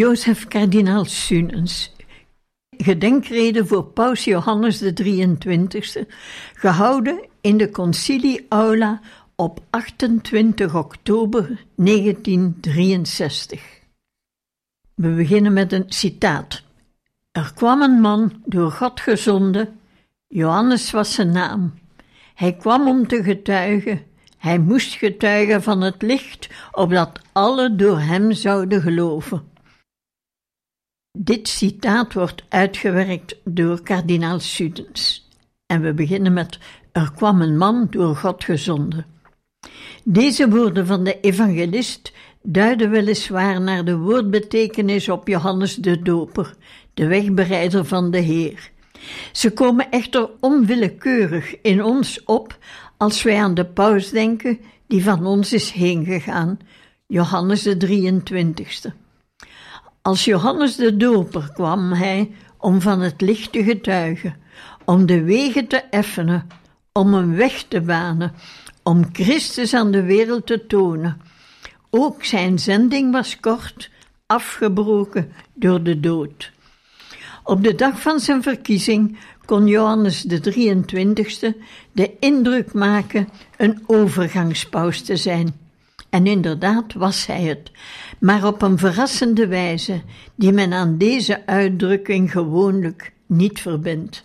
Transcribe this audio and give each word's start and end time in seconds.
Jozef 0.00 0.48
kardinaal 0.48 1.04
Sunens. 1.04 1.92
Gedenkrede 2.70 3.66
voor 3.66 3.84
Paus 3.84 4.24
Johannes 4.24 4.78
de 4.78 4.92
23e, 4.92 6.06
gehouden 6.54 7.28
in 7.40 7.56
de 7.56 7.70
Concilie 7.70 8.46
Aula 8.48 9.00
op 9.34 9.60
28 9.70 10.74
oktober 10.74 11.64
1963. 11.74 13.62
We 14.94 15.08
beginnen 15.08 15.52
met 15.52 15.72
een 15.72 15.84
citaat. 15.86 16.62
Er 17.32 17.52
kwam 17.54 17.82
een 17.82 18.00
man 18.00 18.42
door 18.44 18.70
God 18.70 19.00
gezonden, 19.00 19.78
Johannes 20.28 20.90
was 20.90 21.14
zijn 21.14 21.32
naam. 21.32 21.74
Hij 22.34 22.52
kwam 22.52 22.88
om 22.88 23.06
te 23.06 23.22
getuigen 23.22 24.08
hij 24.40 24.58
moest 24.58 24.94
getuigen 24.94 25.62
van 25.62 25.80
het 25.80 26.02
licht, 26.02 26.48
opdat 26.72 27.20
alle 27.32 27.76
door 27.76 27.98
hem 27.98 28.32
zouden 28.32 28.82
geloven. 28.82 29.49
Dit 31.22 31.48
citaat 31.48 32.12
wordt 32.12 32.44
uitgewerkt 32.48 33.36
door 33.44 33.82
kardinaal 33.82 34.40
Sudens. 34.40 35.28
En 35.66 35.80
we 35.80 35.94
beginnen 35.94 36.32
met: 36.32 36.58
Er 36.92 37.12
kwam 37.14 37.40
een 37.40 37.56
man 37.56 37.86
door 37.90 38.16
God 38.16 38.44
gezonden. 38.44 39.06
Deze 40.04 40.48
woorden 40.48 40.86
van 40.86 41.04
de 41.04 41.20
evangelist 41.20 42.12
duiden 42.42 42.90
weliswaar 42.90 43.60
naar 43.60 43.84
de 43.84 43.96
woordbetekenis 43.96 45.08
op 45.08 45.28
Johannes 45.28 45.74
de 45.74 46.02
Doper, 46.02 46.54
de 46.94 47.06
wegbereider 47.06 47.84
van 47.84 48.10
de 48.10 48.18
Heer. 48.18 48.70
Ze 49.32 49.52
komen 49.52 49.90
echter 49.90 50.30
onwillekeurig 50.40 51.60
in 51.60 51.84
ons 51.84 52.24
op 52.24 52.58
als 52.96 53.22
wij 53.22 53.42
aan 53.42 53.54
de 53.54 53.66
paus 53.66 54.10
denken 54.10 54.58
die 54.86 55.02
van 55.02 55.26
ons 55.26 55.52
is 55.52 55.70
heengegaan, 55.70 56.58
Johannes 57.06 57.62
de 57.62 57.76
23ste. 57.76 58.99
Als 60.02 60.24
Johannes 60.24 60.76
de 60.76 60.96
Doper 60.96 61.50
kwam 61.54 61.92
hij 61.92 62.30
om 62.58 62.80
van 62.80 63.00
het 63.00 63.20
licht 63.20 63.52
te 63.52 63.64
getuigen, 63.64 64.36
om 64.84 65.06
de 65.06 65.22
wegen 65.22 65.66
te 65.66 65.76
effenen, 65.76 66.46
om 66.92 67.14
een 67.14 67.36
weg 67.36 67.62
te 67.62 67.80
banen, 67.80 68.32
om 68.82 69.04
Christus 69.12 69.74
aan 69.74 69.90
de 69.90 70.02
wereld 70.02 70.46
te 70.46 70.66
tonen. 70.66 71.20
Ook 71.90 72.24
zijn 72.24 72.58
zending 72.58 73.12
was 73.12 73.40
kort, 73.40 73.90
afgebroken 74.26 75.32
door 75.54 75.82
de 75.82 76.00
dood. 76.00 76.52
Op 77.44 77.62
de 77.62 77.74
dag 77.74 78.00
van 78.00 78.20
zijn 78.20 78.42
verkiezing 78.42 79.18
kon 79.44 79.66
Johannes 79.66 80.22
de 80.22 80.40
23ste 80.40 81.62
de 81.92 82.16
indruk 82.18 82.72
maken 82.72 83.28
een 83.56 83.82
overgangspaus 83.86 85.02
te 85.02 85.16
zijn. 85.16 85.59
En 86.10 86.26
inderdaad 86.26 86.92
was 86.92 87.26
hij 87.26 87.42
het, 87.42 87.70
maar 88.18 88.46
op 88.46 88.62
een 88.62 88.78
verrassende 88.78 89.46
wijze 89.46 90.02
die 90.34 90.52
men 90.52 90.72
aan 90.72 90.98
deze 90.98 91.46
uitdrukking 91.46 92.32
gewoonlijk 92.32 93.12
niet 93.26 93.60
verbindt. 93.60 94.24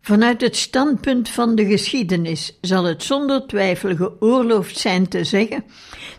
Vanuit 0.00 0.40
het 0.40 0.56
standpunt 0.56 1.28
van 1.28 1.54
de 1.54 1.66
geschiedenis 1.66 2.58
zal 2.60 2.84
het 2.84 3.02
zonder 3.02 3.46
twijfel 3.46 3.96
geoorloofd 3.96 4.78
zijn 4.78 5.08
te 5.08 5.24
zeggen 5.24 5.64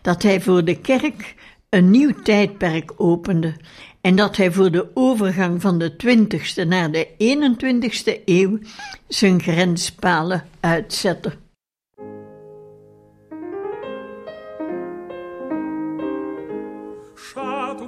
dat 0.01 0.23
hij 0.23 0.41
voor 0.41 0.65
de 0.65 0.81
kerk 0.81 1.35
een 1.69 1.89
nieuw 1.89 2.13
tijdperk 2.23 2.91
opende 2.97 3.53
en 4.01 4.15
dat 4.15 4.37
hij 4.37 4.51
voor 4.51 4.71
de 4.71 4.87
overgang 4.93 5.61
van 5.61 5.79
de 5.79 5.91
20ste 5.91 6.67
naar 6.67 6.91
de 6.91 7.07
21ste 7.07 8.23
eeuw 8.25 8.59
zijn 9.07 9.41
grenspalen 9.41 10.45
uitzette. 10.59 11.31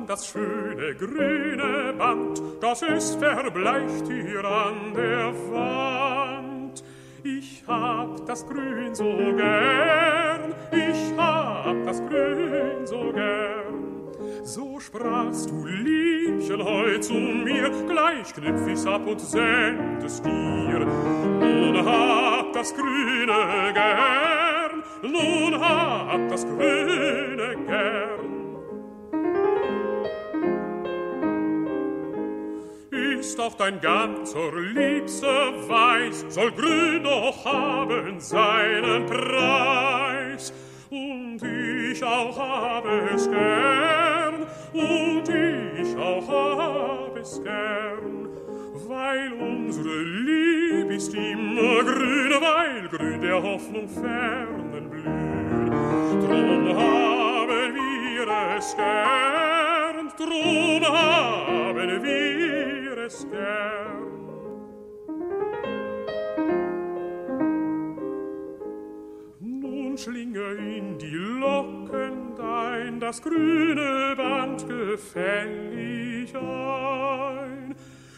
Das 0.07 0.27
schöne 0.27 0.95
grüne 0.95 1.93
Band, 1.97 2.41
das 2.61 2.81
ist 2.81 3.15
verbleicht 3.15 4.07
hier 4.07 4.43
an 4.43 4.93
der 4.95 5.33
Wand. 5.51 6.83
Ich 7.23 7.63
hab 7.67 8.25
das 8.25 8.45
Grün 8.47 8.93
so 8.93 9.15
gern, 9.37 10.53
ich 10.71 11.17
hab 11.17 11.85
das 11.85 12.01
Grün 12.05 12.85
so 12.85 13.11
gern. 13.13 13.83
So 14.43 14.79
sprachst 14.79 15.49
du, 15.49 15.65
Liebchen, 15.65 16.63
heut 16.63 17.03
zu 17.03 17.13
mir, 17.13 17.69
gleich 17.87 18.33
knüpf 18.33 18.67
ich's 18.67 18.85
ab 18.85 19.07
und 19.07 19.21
send 19.21 20.03
es 20.03 20.21
dir. 20.21 20.85
Nun 21.39 21.85
hab 21.85 22.51
das 22.51 22.73
Grüne 22.75 23.71
gern, 23.73 24.83
nun 25.01 25.59
hab 25.59 26.27
das 26.29 26.45
Grüne 26.45 27.55
gern. 27.67 28.42
Ist 33.23 33.39
auch 33.39 33.53
dein 33.53 33.79
ganzer 33.79 34.51
Liebste 34.53 35.25
weiß, 35.25 36.25
soll 36.27 36.51
grün 36.51 37.03
doch 37.05 37.45
haben 37.45 38.19
seinen 38.19 39.05
Preis. 39.05 40.51
Und 40.91 41.41
ich 41.41 42.03
auch 42.03 42.37
habe 42.37 43.09
es 43.15 43.29
gern, 43.31 44.45
und 44.73 45.29
ich 45.29 45.97
auch 45.97 46.27
hab 46.27 47.17
es 47.17 47.41
gern, 47.41 48.27
weil 48.89 49.31
unsere 49.39 50.01
Lieb 50.01 50.91
ist 50.91 51.13
immer 51.13 51.81
grün, 51.81 52.33
weil 52.41 52.89
grün 52.89 53.21
der 53.21 53.41
Hoffnung 53.41 53.87
fernen 53.87 54.89
blühen. 54.89 55.71
Drum 56.27 56.77
haben 56.77 57.73
wir 57.73 58.57
es 58.57 58.75
gern, 58.75 60.11
drum 60.17 60.85
haben 60.85 62.03
wir 62.03 62.42
es 63.05 63.27
gern. 63.29 64.13
Nun 69.39 69.97
schlinge 69.97 70.53
in 70.77 70.97
die 70.97 71.15
Locken 71.41 72.35
dein 72.37 72.99
das 72.99 73.21
grüne 73.21 74.15
Band 74.15 74.67
gefällig 74.67 76.33
ein. 76.35 77.75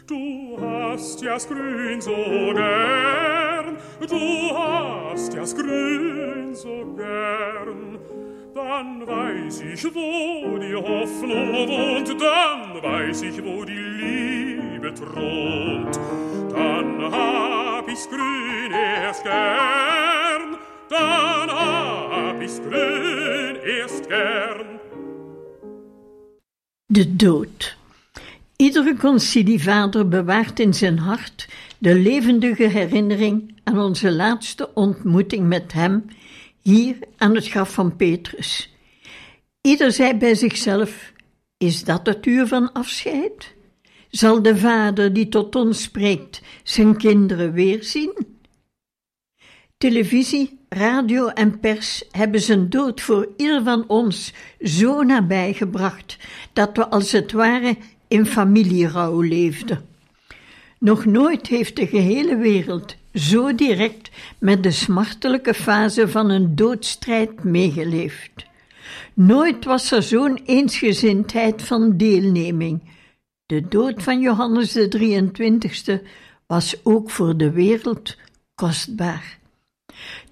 Du 0.07 0.57
hast 0.61 1.21
ja's 1.23 1.47
Grün 1.47 1.99
so 1.99 2.15
gern, 2.53 3.77
du 4.07 4.55
hast 4.55 5.33
ja's 5.33 5.55
Grün 5.55 6.53
so 6.53 6.85
gern. 6.95 7.97
Dann 8.53 9.05
weiß 9.05 9.61
ich, 9.61 9.83
wo 9.95 10.57
die 10.59 10.75
Hoffnung 10.75 11.53
wohnt, 11.67 12.09
dann 12.21 12.83
weiß 12.83 13.23
ich, 13.23 13.43
wo 13.43 13.65
die 13.65 13.73
Liebe 13.73 14.64
thront. 14.93 15.99
Dann 16.51 17.11
hab 17.11 17.87
ich's 17.87 18.07
Grün 18.09 18.71
erst 18.71 19.25
dann 20.89 21.49
hab 21.49 22.41
ich's 22.41 22.59
Grün 22.59 23.55
erst. 23.55 24.05
De 26.87 27.15
dood. 27.15 27.77
Iedere 28.57 28.95
concilievader 28.95 30.07
bewaart 30.07 30.59
in 30.59 30.73
zijn 30.73 30.97
hart 30.99 31.47
de 31.77 31.95
levendige 31.95 32.67
herinnering 32.67 33.59
aan 33.63 33.79
onze 33.79 34.11
laatste 34.11 34.73
ontmoeting 34.73 35.47
met 35.47 35.73
hem 35.73 36.05
hier 36.61 36.95
aan 37.17 37.35
het 37.35 37.47
graf 37.47 37.73
van 37.73 37.95
Petrus. 37.95 38.73
Ieder 39.61 39.91
zei 39.91 40.13
bij 40.13 40.35
zichzelf: 40.35 41.13
Is 41.57 41.83
dat 41.83 42.05
het 42.05 42.25
uur 42.25 42.47
van 42.47 42.71
afscheid? 42.71 43.54
Zal 44.15 44.41
de 44.41 44.57
vader 44.57 45.13
die 45.13 45.29
tot 45.29 45.55
ons 45.55 45.81
spreekt 45.81 46.41
zijn 46.63 46.97
kinderen 46.97 47.53
weerzien? 47.53 48.13
Televisie, 49.77 50.59
radio 50.69 51.27
en 51.27 51.59
pers 51.59 52.03
hebben 52.11 52.41
zijn 52.41 52.69
dood 52.69 53.01
voor 53.01 53.27
ieder 53.37 53.63
van 53.63 53.83
ons 53.87 54.33
zo 54.61 55.03
nabij 55.03 55.53
gebracht 55.53 56.17
dat 56.53 56.77
we 56.77 56.89
als 56.89 57.11
het 57.11 57.31
ware 57.31 57.77
in 58.07 58.25
familierouw 58.25 59.21
leefden. 59.21 59.85
Nog 60.79 61.05
nooit 61.05 61.47
heeft 61.47 61.75
de 61.75 61.87
gehele 61.87 62.37
wereld 62.37 62.95
zo 63.13 63.55
direct 63.55 64.09
met 64.39 64.63
de 64.63 64.71
smartelijke 64.71 65.53
fase 65.53 66.07
van 66.07 66.29
een 66.29 66.55
doodstrijd 66.55 67.43
meegeleefd. 67.43 68.45
Nooit 69.13 69.65
was 69.65 69.91
er 69.91 70.03
zo'n 70.03 70.39
eensgezindheid 70.45 71.61
van 71.61 71.97
deelneming. 71.97 72.93
De 73.45 73.67
dood 73.67 74.03
van 74.03 74.19
Johannes 74.19 74.71
de 74.71 74.87
23ste 74.97 76.07
was 76.47 76.75
ook 76.83 77.09
voor 77.09 77.37
de 77.37 77.51
wereld 77.51 78.17
kostbaar. 78.55 79.39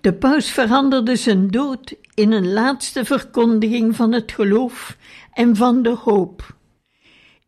De 0.01 0.13
paus 0.13 0.51
veranderde 0.51 1.15
zijn 1.15 1.47
dood 1.47 1.95
in 2.13 2.31
een 2.31 2.53
laatste 2.53 3.05
verkondiging 3.05 3.95
van 3.95 4.11
het 4.11 4.31
geloof 4.31 4.97
en 5.33 5.55
van 5.55 5.83
de 5.83 5.89
hoop. 5.89 6.55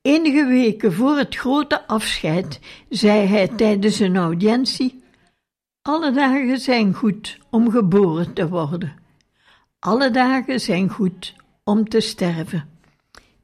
Enige 0.02 0.46
weken 0.46 0.94
voor 0.94 1.18
het 1.18 1.36
grote 1.36 1.88
afscheid 1.88 2.60
zei 2.90 3.28
hij 3.28 3.48
tijdens 3.48 4.00
een 4.00 4.18
audiëntie: 4.18 5.04
Alle 5.82 6.12
dagen 6.12 6.60
zijn 6.60 6.94
goed 6.94 7.38
om 7.50 7.72
geboren 7.72 8.34
te 8.34 8.50
worden. 8.50 8.96
Alle 9.80 10.12
dagen 10.12 10.60
zijn 10.60 10.90
goed 10.90 11.34
om 11.64 11.90
te 11.90 12.00
sterven. 12.00 12.70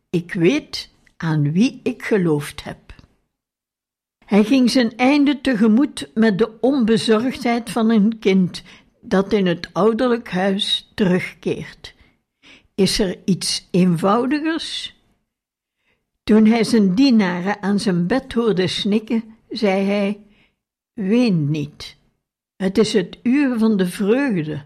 Ik 0.10 0.34
weet 0.34 0.91
aan 1.22 1.52
wie 1.52 1.80
ik 1.84 2.04
geloofd 2.04 2.64
heb. 2.64 2.78
Hij 4.26 4.44
ging 4.44 4.72
zijn 4.72 4.98
einde 4.98 5.42
tegemoet 5.42 6.10
met 6.14 6.38
de 6.38 6.60
onbezorgdheid 6.60 7.70
van 7.70 7.90
een 7.90 8.20
kind 8.20 8.64
dat 9.02 9.34
in 9.34 9.46
het 9.46 9.70
ouderlijk 9.74 10.30
huis 10.30 10.92
terugkeert. 10.96 11.94
Is 12.76 13.00
er 13.00 13.18
iets 13.26 13.68
eenvoudigers? 13.72 14.96
Toen 16.24 16.46
hij 16.46 16.64
zijn 16.64 16.96
dienaren 16.96 17.62
aan 17.62 17.80
zijn 17.80 18.08
bed 18.08 18.34
hoorde 18.34 18.68
snikken, 18.68 19.24
zei 19.50 19.86
hij: 19.86 20.20
Ween 20.94 21.52
niet, 21.52 21.98
het 22.56 22.78
is 22.78 22.94
het 22.94 23.18
uur 23.24 23.58
van 23.58 23.78
de 23.78 23.86
vreugde. 23.86 24.64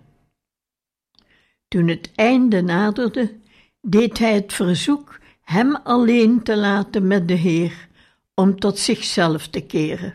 Toen 1.67 1.87
het 1.87 2.11
einde 2.15 2.61
naderde, 2.61 3.39
deed 3.81 4.17
hij 4.17 4.33
het 4.33 4.53
verzoek 4.53 5.23
hem 5.45 5.75
alleen 5.75 6.43
te 6.43 6.57
laten 6.57 7.07
met 7.07 7.27
de 7.27 7.33
Heer, 7.33 7.87
om 8.33 8.59
tot 8.59 8.79
zichzelf 8.79 9.47
te 9.47 9.61
keren. 9.61 10.13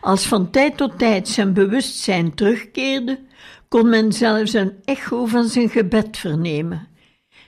Als 0.00 0.26
van 0.26 0.50
tijd 0.50 0.76
tot 0.76 0.98
tijd 0.98 1.28
zijn 1.28 1.52
bewustzijn 1.52 2.34
terugkeerde, 2.34 3.20
kon 3.68 3.88
men 3.88 4.12
zelfs 4.12 4.52
een 4.52 4.72
echo 4.84 5.26
van 5.26 5.48
zijn 5.48 5.68
gebed 5.68 6.16
vernemen. 6.16 6.88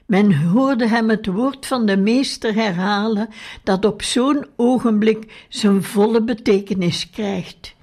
Men 0.06 0.42
hoorde 0.42 0.86
hem 0.86 1.08
het 1.08 1.26
woord 1.26 1.66
van 1.66 1.86
de 1.86 1.96
meester 1.96 2.54
herhalen, 2.54 3.28
dat 3.62 3.84
op 3.84 4.02
zo'n 4.02 4.46
ogenblik 4.56 5.46
zijn 5.48 5.82
volle 5.82 6.22
betekenis 6.22 7.10
krijgt. 7.10 7.74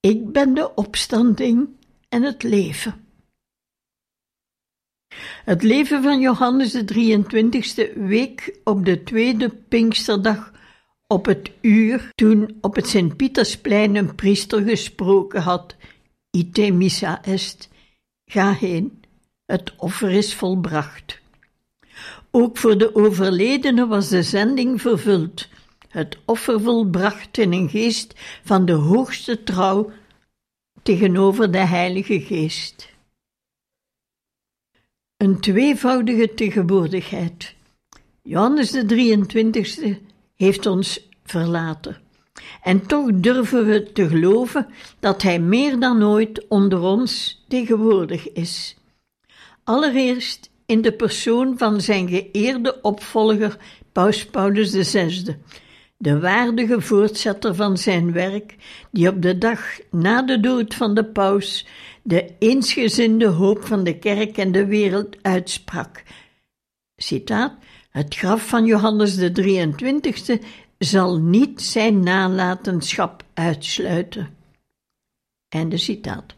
Ik 0.00 0.32
ben 0.32 0.54
de 0.54 0.74
opstanding 0.74 1.68
en 2.08 2.22
het 2.22 2.42
leven. 2.42 3.07
Het 5.44 5.62
leven 5.62 6.02
van 6.02 6.20
Johannes 6.20 6.72
de 6.72 6.84
23e 6.84 7.98
week 7.98 8.58
op 8.64 8.84
de 8.84 9.02
tweede 9.02 9.48
Pinksterdag 9.48 10.52
op 11.06 11.26
het 11.26 11.50
uur 11.60 12.10
toen 12.14 12.56
op 12.60 12.74
het 12.74 12.88
Sint-Pietersplein 12.88 13.96
een 13.96 14.14
priester 14.14 14.62
gesproken 14.62 15.42
had: 15.42 15.76
Ite 16.30 16.70
missa 16.70 17.22
est, 17.24 17.68
ga 18.24 18.52
heen, 18.52 19.04
het 19.46 19.72
offer 19.76 20.10
is 20.10 20.34
volbracht. 20.34 21.20
Ook 22.30 22.56
voor 22.56 22.78
de 22.78 22.94
overledene 22.94 23.86
was 23.86 24.08
de 24.08 24.22
zending 24.22 24.80
vervuld, 24.80 25.48
het 25.88 26.18
offer 26.24 26.60
volbracht 26.60 27.38
in 27.38 27.52
een 27.52 27.68
geest 27.68 28.14
van 28.44 28.66
de 28.66 28.72
hoogste 28.72 29.42
trouw 29.42 29.90
tegenover 30.82 31.50
de 31.50 31.58
Heilige 31.58 32.20
Geest. 32.20 32.96
Een 35.18 35.40
tweevoudige 35.40 36.34
tegenwoordigheid. 36.34 37.54
Johannes 38.22 38.70
de 38.70 38.84
23e 38.84 39.96
heeft 40.36 40.66
ons 40.66 41.08
verlaten. 41.24 41.96
En 42.62 42.86
toch 42.86 43.10
durven 43.14 43.66
we 43.66 43.92
te 43.92 44.08
geloven 44.08 44.66
dat 45.00 45.22
Hij 45.22 45.40
meer 45.40 45.80
dan 45.80 46.02
ooit 46.04 46.48
onder 46.48 46.80
ons 46.80 47.44
tegenwoordig 47.48 48.32
is. 48.32 48.76
Allereerst 49.64 50.50
in 50.66 50.82
de 50.82 50.92
persoon 50.92 51.58
van 51.58 51.80
zijn 51.80 52.08
geëerde 52.08 52.78
opvolger 52.82 53.56
Paus 53.92 54.26
Paulus 54.26 54.90
VI, 54.90 55.36
de 55.98 56.20
waardige 56.20 56.80
voortzetter 56.80 57.54
van 57.54 57.78
zijn 57.78 58.12
werk, 58.12 58.56
die 58.90 59.08
op 59.08 59.22
de 59.22 59.38
dag 59.38 59.78
na 59.90 60.22
de 60.22 60.40
dood 60.40 60.74
van 60.74 60.94
de 60.94 61.04
paus 61.04 61.66
de 62.02 62.34
eensgezinde 62.38 63.26
hoop 63.26 63.64
van 63.64 63.84
de 63.84 63.98
kerk 63.98 64.36
en 64.36 64.52
de 64.52 64.66
wereld 64.66 65.16
uitsprak. 65.22 66.02
Citaat: 66.96 67.52
Het 67.90 68.14
graf 68.14 68.48
van 68.48 68.64
Johannes 68.64 69.16
de 69.16 69.30
23e 69.30 70.44
zal 70.78 71.18
niet 71.18 71.62
zijn 71.62 72.02
nalatenschap 72.02 73.22
uitsluiten. 73.34 74.36
Einde 75.48 75.76
citaat. 75.76 76.34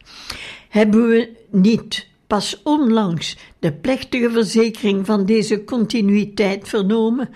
Hebben 0.68 1.08
we 1.08 1.36
niet 1.50 2.08
pas 2.26 2.62
onlangs 2.62 3.36
de 3.58 3.72
plechtige 3.72 4.30
verzekering 4.30 5.06
van 5.06 5.26
deze 5.26 5.64
continuïteit 5.64 6.68
vernomen, 6.68 7.28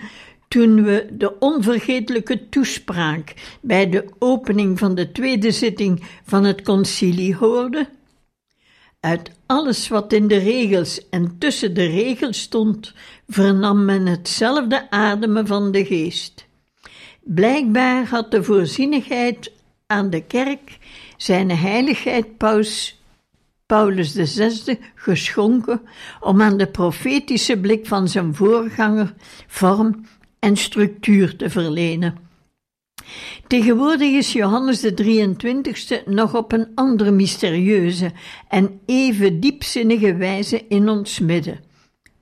toen 0.55 0.83
we 0.83 1.07
de 1.11 1.39
onvergetelijke 1.39 2.49
toespraak 2.49 3.33
bij 3.61 3.89
de 3.89 4.05
opening 4.19 4.79
van 4.79 4.95
de 4.95 5.11
tweede 5.11 5.51
zitting 5.51 6.03
van 6.25 6.43
het 6.43 6.61
concilie 6.61 7.35
hoorden? 7.35 7.87
Uit 8.99 9.31
alles 9.45 9.87
wat 9.87 10.13
in 10.13 10.27
de 10.27 10.37
regels 10.37 11.09
en 11.09 11.35
tussen 11.37 11.73
de 11.73 11.85
regels 11.85 12.41
stond, 12.41 12.93
vernam 13.27 13.85
men 13.85 14.05
hetzelfde 14.05 14.91
ademen 14.91 15.47
van 15.47 15.71
de 15.71 15.85
geest. 15.85 16.47
Blijkbaar 17.23 18.05
had 18.05 18.31
de 18.31 18.43
voorzienigheid 18.43 19.51
aan 19.87 20.09
de 20.09 20.21
kerk 20.21 20.77
zijn 21.17 21.51
heiligheid 21.51 22.37
paus 22.37 22.99
Paulus 23.65 24.11
VI 24.11 24.79
geschonken 24.95 25.81
om 26.19 26.41
aan 26.41 26.57
de 26.57 26.67
profetische 26.67 27.59
blik 27.59 27.87
van 27.87 28.07
zijn 28.07 28.35
voorganger 28.35 29.13
vorm 29.47 30.05
en 30.45 30.57
structuur 30.57 31.35
te 31.35 31.49
verlenen. 31.49 32.17
Tegenwoordig 33.47 34.11
is 34.11 34.33
Johannes 34.33 34.79
de 34.79 34.93
23ste 34.93 36.03
nog 36.05 36.35
op 36.35 36.51
een 36.51 36.67
andere 36.75 37.11
mysterieuze 37.11 38.11
en 38.47 38.79
even 38.85 39.39
diepzinnige 39.39 40.15
wijze 40.15 40.65
in 40.67 40.89
ons 40.89 41.19
midden. 41.19 41.59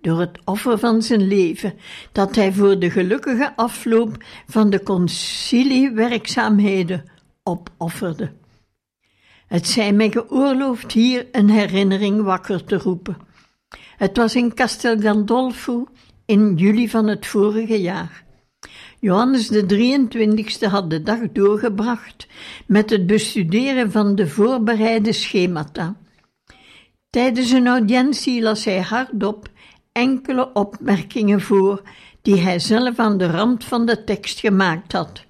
Door 0.02 0.20
het 0.20 0.40
offer 0.46 0.80
van 0.80 1.02
zijn 1.02 1.28
leven, 1.28 1.74
dat 2.12 2.36
hij 2.36 2.54
voor 2.54 2.80
de 2.80 2.90
gelukkige 2.90 3.56
afloop 3.56 4.24
van 4.48 4.70
de 4.70 4.84
conciliewerkzaamheden 4.84 7.04
opofferde. 7.44 8.32
Het 9.48 9.68
zij 9.68 9.94
mij 9.94 10.12
geoorloofd 10.12 10.92
hier 10.92 11.28
een 11.32 11.50
herinnering 11.50 12.22
wakker 12.22 12.64
te 12.64 12.78
roepen. 12.78 13.18
Het 13.98 14.18
was 14.18 14.36
in 14.36 14.54
Castel 14.54 15.00
Gandolfo 15.00 15.88
in 16.26 16.56
juli 16.56 16.90
van 16.90 17.08
het 17.08 17.26
vorige 17.26 17.82
jaar. 17.82 18.24
Johannes 19.00 19.48
de 19.48 19.64
23ste 19.64 20.70
had 20.70 20.90
de 20.90 21.04
dag 21.04 21.20
doorgebracht 21.32 22.28
met 22.68 22.90
het 22.90 23.08
bestuderen 23.08 23.92
van 23.92 24.16
de 24.16 24.28
voorbereide 24.28 25.14
schemata. 25.14 25.96
Tijdens 27.10 27.52
een 27.52 27.68
audiëntie 27.68 28.42
las 28.42 28.66
hij 28.66 28.82
hardop 28.82 29.50
enkele 29.92 30.54
opmerkingen 30.54 31.42
voor 31.42 31.82
die 32.22 32.40
hij 32.40 32.60
zelf 32.60 33.00
aan 33.00 33.18
de 33.18 33.28
rand 33.28 33.64
van 33.64 33.86
de 33.86 34.04
tekst 34.04 34.40
gemaakt 34.40 34.92
had. 34.92 35.26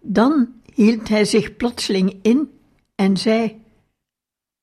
Dan 0.00 0.48
hield 0.74 1.08
hij 1.08 1.24
zich 1.24 1.56
plotseling 1.56 2.18
in 2.22 2.50
en 2.94 3.16
zei: 3.16 3.62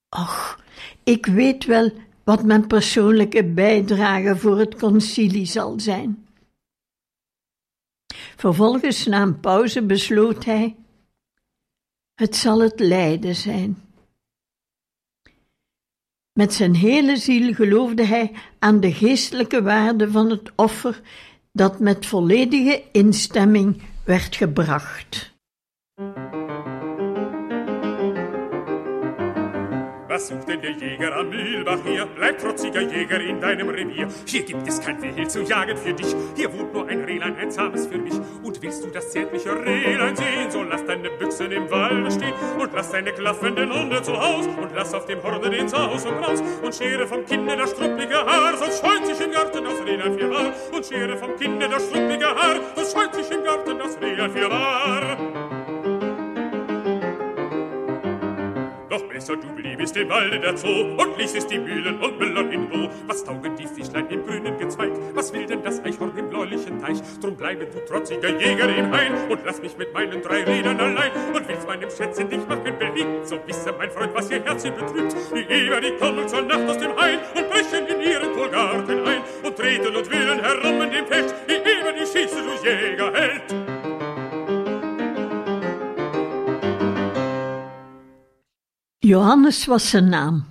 Och, 0.10 0.60
ik 1.04 1.26
weet 1.26 1.66
wel 1.66 1.92
wat 2.30 2.44
mijn 2.44 2.68
persoonlijke 2.68 3.44
bijdrage 3.44 4.38
voor 4.38 4.58
het 4.58 4.76
concilie 4.76 5.46
zal 5.46 5.80
zijn. 5.80 6.28
Vervolgens, 8.36 9.06
na 9.06 9.22
een 9.22 9.40
pauze, 9.40 9.86
besloot 9.86 10.46
hij: 10.46 10.76
Het 12.14 12.36
zal 12.36 12.62
het 12.62 12.80
lijden 12.80 13.36
zijn. 13.36 13.82
Met 16.34 16.54
zijn 16.54 16.76
hele 16.76 17.18
ziel 17.18 17.54
geloofde 17.54 18.04
hij 18.06 18.32
aan 18.60 18.80
de 18.80 18.94
geestelijke 18.94 19.62
waarde 19.62 20.12
van 20.12 20.30
het 20.30 20.52
offer 20.56 21.02
dat 21.52 21.80
met 21.80 22.06
volledige 22.06 22.84
instemming 22.92 23.82
werd 24.06 24.36
gebracht. 24.36 25.39
Was 30.20 30.28
sucht 30.28 30.50
denn 30.50 30.62
der 30.62 30.72
Jäger 30.72 31.16
am 31.16 31.30
Mühlbach 31.30 31.80
hier? 31.86 32.06
Bleib 32.06 32.40
trotziger 32.40 32.82
Jäger 32.82 33.22
in 33.22 33.40
deinem 33.40 33.70
Revier. 33.70 34.10
Hier 34.26 34.44
gibt 34.44 34.68
es 34.68 34.82
kein 34.82 35.02
Wild 35.02 35.32
zu 35.32 35.44
jagen 35.44 35.78
für 35.78 35.94
dich. 35.94 36.14
Hier 36.36 36.52
wohnt 36.52 36.74
nur 36.74 36.86
ein 36.90 37.06
Rehlein, 37.06 37.38
ein 37.38 37.50
zahmes 37.50 37.88
für 37.88 37.98
mich. 37.98 38.16
Und 38.44 38.62
willst 38.62 38.84
du 38.84 38.90
das 38.90 39.12
zärtliche 39.12 39.56
Rehlein 39.66 40.18
sehen, 40.18 40.52
so 40.52 40.62
lass 40.64 40.86
deine 40.86 41.10
Büchsen 41.12 41.54
im 41.54 41.72
Walde 41.72 42.12
stehen 42.12 42.34
und 42.60 42.74
lass 42.74 42.92
deine 42.92 43.14
klaffenden 43.14 43.74
Hunde 43.74 44.02
zu 44.02 44.12
Haus 44.12 44.46
und 44.46 44.76
lass 44.76 44.94
auf 44.94 45.06
dem 45.06 45.24
Horde 45.24 45.52
den 45.52 45.70
Saus 45.70 46.06
und 46.06 46.18
Raus 46.18 46.44
und 46.64 46.76
schere 46.76 47.08
vom 47.08 47.26
Kinde 47.26 47.56
das 47.56 47.72
struppige 47.72 48.18
Haar, 48.18 48.58
sonst 48.58 48.82
scheut 48.86 49.06
sich 49.06 49.26
im 49.26 49.32
Garten 49.32 49.64
das 49.64 49.86
Rehlein 49.86 50.20
für 50.20 50.38
Haar 50.38 50.54
und 50.74 50.86
schere 50.86 51.16
vom 51.16 51.38
Kinde 51.38 51.70
das 51.70 51.86
struppige 51.86 52.26
Haar, 52.26 52.60
sonst 52.76 52.92
scheut 52.92 53.16
sich 53.16 53.32
im 53.32 53.46
Garten 53.46 53.78
das 53.80 53.98
Rehlein 54.02 54.32
für 54.32 54.50
Haar. 54.50 55.29
Doch 59.20 59.26
besser 59.26 59.36
du 59.36 59.54
bliebest 59.54 59.98
im 59.98 60.08
Walde 60.08 60.40
der 60.40 60.56
Zoo 60.56 60.96
und 60.98 61.18
ließest 61.18 61.52
die 61.52 61.60
Mühlen 61.60 62.00
und 62.00 62.18
Müller 62.20 62.50
in 62.52 62.64
Ruhe. 62.72 62.90
Was 63.08 63.22
taugen 63.26 63.54
die 63.58 63.68
Fischlein 63.68 64.08
im 64.08 64.26
grünen 64.26 64.58
Gezweig? 64.58 64.92
Was 65.14 65.34
will 65.34 65.46
denn 65.46 65.62
das 65.62 65.84
Eichhorn 65.84 66.18
im 66.18 66.30
bläulichen 66.30 66.80
Teich? 66.80 67.02
Drum 67.22 67.36
bleibe 67.36 67.66
du 67.66 67.80
trotziger 67.86 68.30
Jäger 68.40 68.74
im 68.74 68.90
Hain 68.94 69.12
und 69.30 69.40
lass 69.46 69.62
mich 69.62 69.78
mit 69.78 69.94
meinen 69.94 70.22
drei 70.22 70.44
Rädern 70.44 70.80
allein. 70.80 71.12
Und 71.34 71.46
willst 71.50 71.68
meinem 71.68 71.90
Schätzchen 71.90 72.30
dich 72.30 72.48
machen 72.48 72.78
beliebt, 72.80 73.28
so 73.28 73.38
wisse 73.46 73.74
mein 73.78 73.92
Freund, 73.92 74.14
was 74.14 74.32
ihr 74.32 74.42
Herz 74.42 74.64
betrübt. 74.64 75.14
Die 75.36 75.54
Eber, 75.54 75.82
die 75.82 75.92
kommen 75.98 76.26
zur 76.28 76.44
Nacht 76.44 76.70
aus 76.70 76.78
dem 76.78 76.96
Hain 76.96 77.20
und 77.36 77.50
brechen 77.50 77.88
in 77.88 78.02
ihren 78.02 78.32
Kohlgarten 78.34 79.06
ein 79.06 79.22
und 79.44 79.56
treten 79.58 79.96
und 79.98 80.10
wühlen 80.10 80.40
herum 80.40 80.82
in 80.82 80.92
dem 80.92 81.08
Feld. 81.08 81.36
Die 81.50 81.56
Eber, 81.56 81.92
die 81.92 82.06
schieße 82.06 82.38
du 82.42 82.66
Jägerheld. 82.66 83.69
Johannes 89.02 89.66
was 89.66 89.90
zijn 89.90 90.10
naam. 90.10 90.46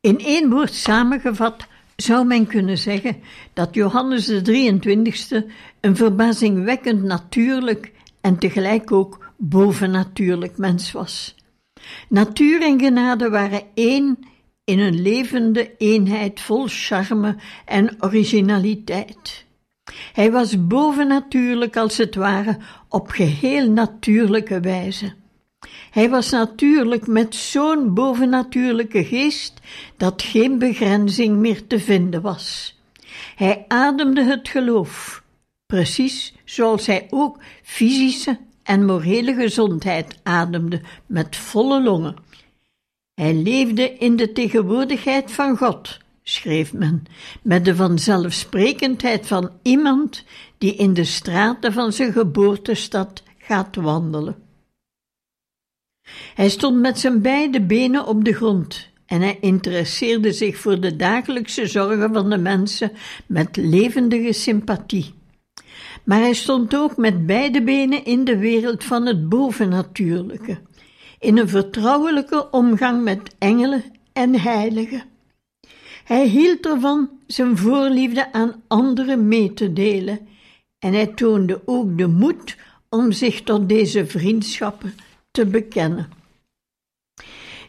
In 0.00 0.18
één 0.18 0.50
woord 0.50 0.74
samengevat 0.74 1.66
zou 1.96 2.26
men 2.26 2.46
kunnen 2.46 2.78
zeggen 2.78 3.22
dat 3.52 3.74
Johannes 3.74 4.26
de 4.26 4.42
23e 4.42 5.50
een 5.80 5.96
verbazingwekkend 5.96 7.02
natuurlijk 7.02 7.92
en 8.20 8.38
tegelijk 8.38 8.92
ook 8.92 9.32
bovennatuurlijk 9.36 10.58
mens 10.58 10.92
was. 10.92 11.34
Natuur 12.08 12.62
en 12.62 12.80
genade 12.80 13.30
waren 13.30 13.62
één 13.74 14.18
in 14.64 14.78
een 14.78 15.02
levende 15.02 15.76
eenheid 15.76 16.40
vol 16.40 16.64
charme 16.68 17.36
en 17.64 17.96
originaliteit. 18.00 19.44
Hij 20.12 20.30
was 20.30 20.66
bovennatuurlijk 20.66 21.76
als 21.76 21.96
het 21.96 22.14
ware 22.14 22.58
op 22.88 23.08
geheel 23.08 23.70
natuurlijke 23.70 24.60
wijze. 24.60 25.22
Hij 25.90 26.10
was 26.10 26.30
natuurlijk 26.30 27.06
met 27.06 27.34
zo'n 27.34 27.94
bovennatuurlijke 27.94 29.04
geest 29.04 29.60
dat 29.96 30.22
geen 30.22 30.58
begrenzing 30.58 31.36
meer 31.36 31.66
te 31.66 31.80
vinden 31.80 32.22
was. 32.22 32.78
Hij 33.36 33.64
ademde 33.68 34.24
het 34.24 34.48
geloof, 34.48 35.22
precies 35.66 36.34
zoals 36.44 36.86
hij 36.86 37.06
ook 37.10 37.38
fysische 37.62 38.38
en 38.62 38.84
morele 38.84 39.34
gezondheid 39.34 40.18
ademde 40.22 40.80
met 41.06 41.36
volle 41.36 41.82
longen. 41.82 42.16
Hij 43.14 43.34
leefde 43.34 43.92
in 43.92 44.16
de 44.16 44.32
tegenwoordigheid 44.32 45.32
van 45.32 45.56
God, 45.56 45.98
schreef 46.22 46.72
men, 46.72 47.04
met 47.42 47.64
de 47.64 47.76
vanzelfsprekendheid 47.76 49.26
van 49.26 49.50
iemand 49.62 50.24
die 50.58 50.74
in 50.74 50.94
de 50.94 51.04
straten 51.04 51.72
van 51.72 51.92
zijn 51.92 52.12
geboortestad 52.12 53.22
gaat 53.38 53.76
wandelen. 53.76 54.43
Hij 56.34 56.48
stond 56.48 56.80
met 56.80 56.98
zijn 56.98 57.22
beide 57.22 57.60
benen 57.60 58.06
op 58.06 58.24
de 58.24 58.32
grond 58.32 58.88
en 59.06 59.20
hij 59.20 59.38
interesseerde 59.40 60.32
zich 60.32 60.56
voor 60.56 60.80
de 60.80 60.96
dagelijkse 60.96 61.66
zorgen 61.66 62.12
van 62.12 62.30
de 62.30 62.38
mensen 62.38 62.92
met 63.26 63.56
levendige 63.56 64.32
sympathie. 64.32 65.14
Maar 66.04 66.18
hij 66.18 66.32
stond 66.32 66.76
ook 66.76 66.96
met 66.96 67.26
beide 67.26 67.62
benen 67.62 68.04
in 68.04 68.24
de 68.24 68.38
wereld 68.38 68.84
van 68.84 69.06
het 69.06 69.28
bovennatuurlijke, 69.28 70.58
in 71.18 71.38
een 71.38 71.48
vertrouwelijke 71.48 72.50
omgang 72.50 73.04
met 73.04 73.34
engelen 73.38 73.84
en 74.12 74.40
heiligen. 74.40 75.02
Hij 76.04 76.26
hield 76.26 76.66
ervan 76.66 77.10
zijn 77.26 77.56
voorliefde 77.56 78.32
aan 78.32 78.62
anderen 78.68 79.28
mee 79.28 79.54
te 79.54 79.72
delen 79.72 80.28
en 80.78 80.92
hij 80.92 81.06
toonde 81.06 81.62
ook 81.64 81.98
de 81.98 82.06
moed 82.06 82.56
om 82.88 83.12
zich 83.12 83.42
tot 83.42 83.68
deze 83.68 84.06
vriendschappen 84.06 84.94
te 85.34 85.46
bekennen. 85.46 86.08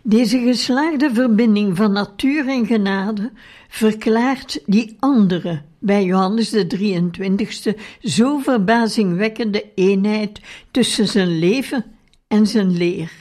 Deze 0.03 0.39
geslaagde 0.39 1.13
verbinding 1.13 1.75
van 1.75 1.91
natuur 1.91 2.47
en 2.47 2.65
genade 2.65 3.31
verklaart 3.67 4.59
die 4.65 4.95
andere, 4.99 5.61
bij 5.79 6.03
Johannes 6.03 6.49
de 6.49 6.67
23ste, 6.77 7.79
zo 8.01 8.37
verbazingwekkende 8.37 9.71
eenheid 9.75 10.41
tussen 10.71 11.07
zijn 11.07 11.39
leven 11.39 11.85
en 12.27 12.47
zijn 12.47 12.77
leer. 12.77 13.11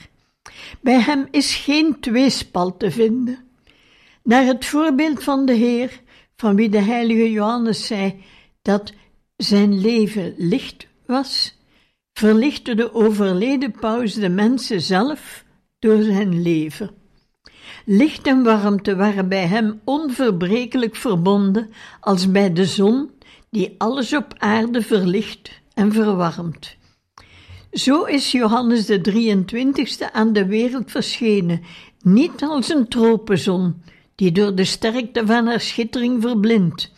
Bij 0.81 0.99
hem 0.99 1.27
is 1.31 1.55
geen 1.55 1.99
tweespal 1.99 2.77
te 2.77 2.91
vinden. 2.91 3.37
Naar 4.23 4.45
het 4.45 4.65
voorbeeld 4.65 5.23
van 5.23 5.45
de 5.45 5.53
Heer, 5.53 6.01
van 6.35 6.55
wie 6.55 6.69
de 6.69 6.81
heilige 6.81 7.31
Johannes 7.31 7.87
zei 7.87 8.23
dat 8.61 8.93
zijn 9.37 9.79
leven 9.81 10.33
licht 10.37 10.87
was, 11.05 11.54
verlichtte 12.19 12.75
de 12.75 12.93
overleden 12.93 13.71
paus 13.79 14.13
de 14.13 14.29
mensen 14.29 14.81
zelf 14.81 15.45
door 15.79 16.01
zijn 16.01 16.41
leven. 16.41 16.89
Licht 17.85 18.27
en 18.27 18.43
warmte 18.43 18.95
waren 18.95 19.29
bij 19.29 19.47
hem 19.47 19.81
onverbrekelijk 19.83 20.95
verbonden 20.95 21.69
als 21.99 22.31
bij 22.31 22.53
de 22.53 22.65
zon 22.65 23.09
die 23.49 23.75
alles 23.77 24.13
op 24.13 24.33
aarde 24.37 24.81
verlicht 24.81 25.61
en 25.73 25.91
verwarmt. 25.91 26.75
Zo 27.71 28.03
is 28.03 28.31
Johannes 28.31 28.85
de 28.85 28.99
23ste 29.11 30.11
aan 30.11 30.33
de 30.33 30.45
wereld 30.45 30.91
verschenen, 30.91 31.61
niet 32.01 32.43
als 32.43 32.69
een 32.69 32.87
tropenzon 32.87 33.81
die 34.15 34.31
door 34.31 34.55
de 34.55 34.63
sterkte 34.63 35.25
van 35.25 35.47
haar 35.47 35.61
schittering 35.61 36.21
verblindt, 36.21 36.91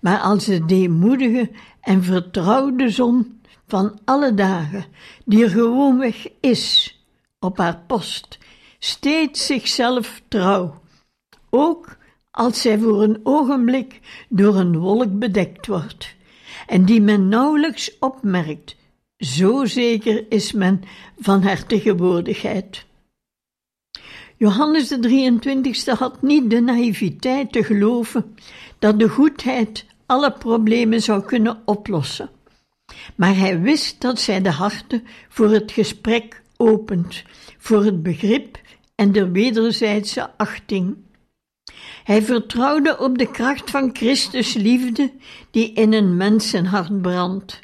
maar 0.00 0.18
als 0.18 0.44
de 0.44 0.64
deemoedige 0.64 1.50
en 1.80 2.02
vertrouwde 2.02 2.90
zon 2.90 3.39
van 3.70 3.98
alle 4.04 4.34
dagen, 4.34 4.84
die 5.24 5.44
er 5.44 5.50
gewoonweg 5.50 6.28
is, 6.40 6.94
op 7.38 7.58
haar 7.58 7.82
post, 7.86 8.38
steeds 8.78 9.46
zichzelf 9.46 10.22
trouw, 10.28 10.80
ook 11.50 11.96
als 12.30 12.60
zij 12.60 12.78
voor 12.78 13.02
een 13.02 13.20
ogenblik 13.22 14.00
door 14.28 14.56
een 14.56 14.78
wolk 14.78 15.18
bedekt 15.18 15.66
wordt, 15.66 16.14
en 16.66 16.84
die 16.84 17.00
men 17.00 17.28
nauwelijks 17.28 17.98
opmerkt, 17.98 18.76
zo 19.18 19.64
zeker 19.64 20.24
is 20.28 20.52
men 20.52 20.82
van 21.18 21.42
haar 21.42 21.66
tegenwoordigheid. 21.66 22.86
Johannes 24.36 24.88
de 24.88 24.98
23ste 24.98 25.98
had 25.98 26.22
niet 26.22 26.50
de 26.50 26.60
naïviteit 26.60 27.52
te 27.52 27.64
geloven 27.64 28.34
dat 28.78 28.98
de 28.98 29.08
goedheid 29.08 29.86
alle 30.06 30.32
problemen 30.32 31.02
zou 31.02 31.22
kunnen 31.22 31.62
oplossen. 31.64 32.30
Maar 33.14 33.36
hij 33.36 33.60
wist 33.60 34.00
dat 34.00 34.20
zij 34.20 34.40
de 34.40 34.50
harten 34.50 35.06
voor 35.28 35.50
het 35.50 35.72
gesprek 35.72 36.42
opent, 36.56 37.22
voor 37.58 37.84
het 37.84 38.02
begrip 38.02 38.60
en 38.94 39.12
de 39.12 39.30
wederzijdse 39.30 40.36
achting. 40.36 40.96
Hij 42.04 42.22
vertrouwde 42.22 42.98
op 42.98 43.18
de 43.18 43.30
kracht 43.30 43.70
van 43.70 43.90
Christus 43.92 44.54
liefde 44.54 45.12
die 45.50 45.72
in 45.72 45.92
een 45.92 46.16
mensenhart 46.16 47.02
brandt. 47.02 47.58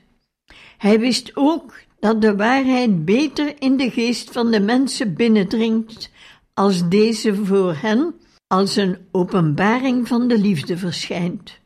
Hij 0.79 1.01
wist 1.01 1.31
ook 1.35 1.75
dat 2.01 2.23
de 2.23 2.37
waarheid 2.37 3.05
beter 3.05 3.55
in 3.59 3.77
de 3.77 3.91
geest 3.91 4.33
van 4.33 4.51
de 4.51 4.61
mensen 4.61 5.15
binnendringt 5.15 6.11
als 6.55 6.89
deze 6.89 7.35
voor 7.35 7.75
hen 7.75 8.15
als 8.47 8.77
een 8.77 8.99
openbaring 9.13 10.09
van 10.09 10.29
de 10.29 10.39
liefde 10.39 10.77
verschijnt. 10.77 11.59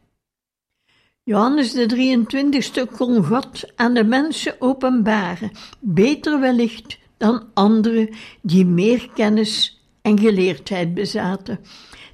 Johannes 1.25 1.73
de 1.73 1.87
23ste 1.87 2.97
kon 2.97 3.25
God 3.25 3.77
aan 3.77 3.95
de 3.95 4.05
mensen 4.05 4.61
openbaren, 4.61 5.51
beter 5.81 6.41
wellicht 6.41 6.99
dan 7.17 7.49
anderen 7.55 8.09
die 8.43 8.67
meer 8.67 9.11
kennis 9.15 9.81
en 10.03 10.19
geleerdheid 10.19 10.95
bezaten, 10.95 11.61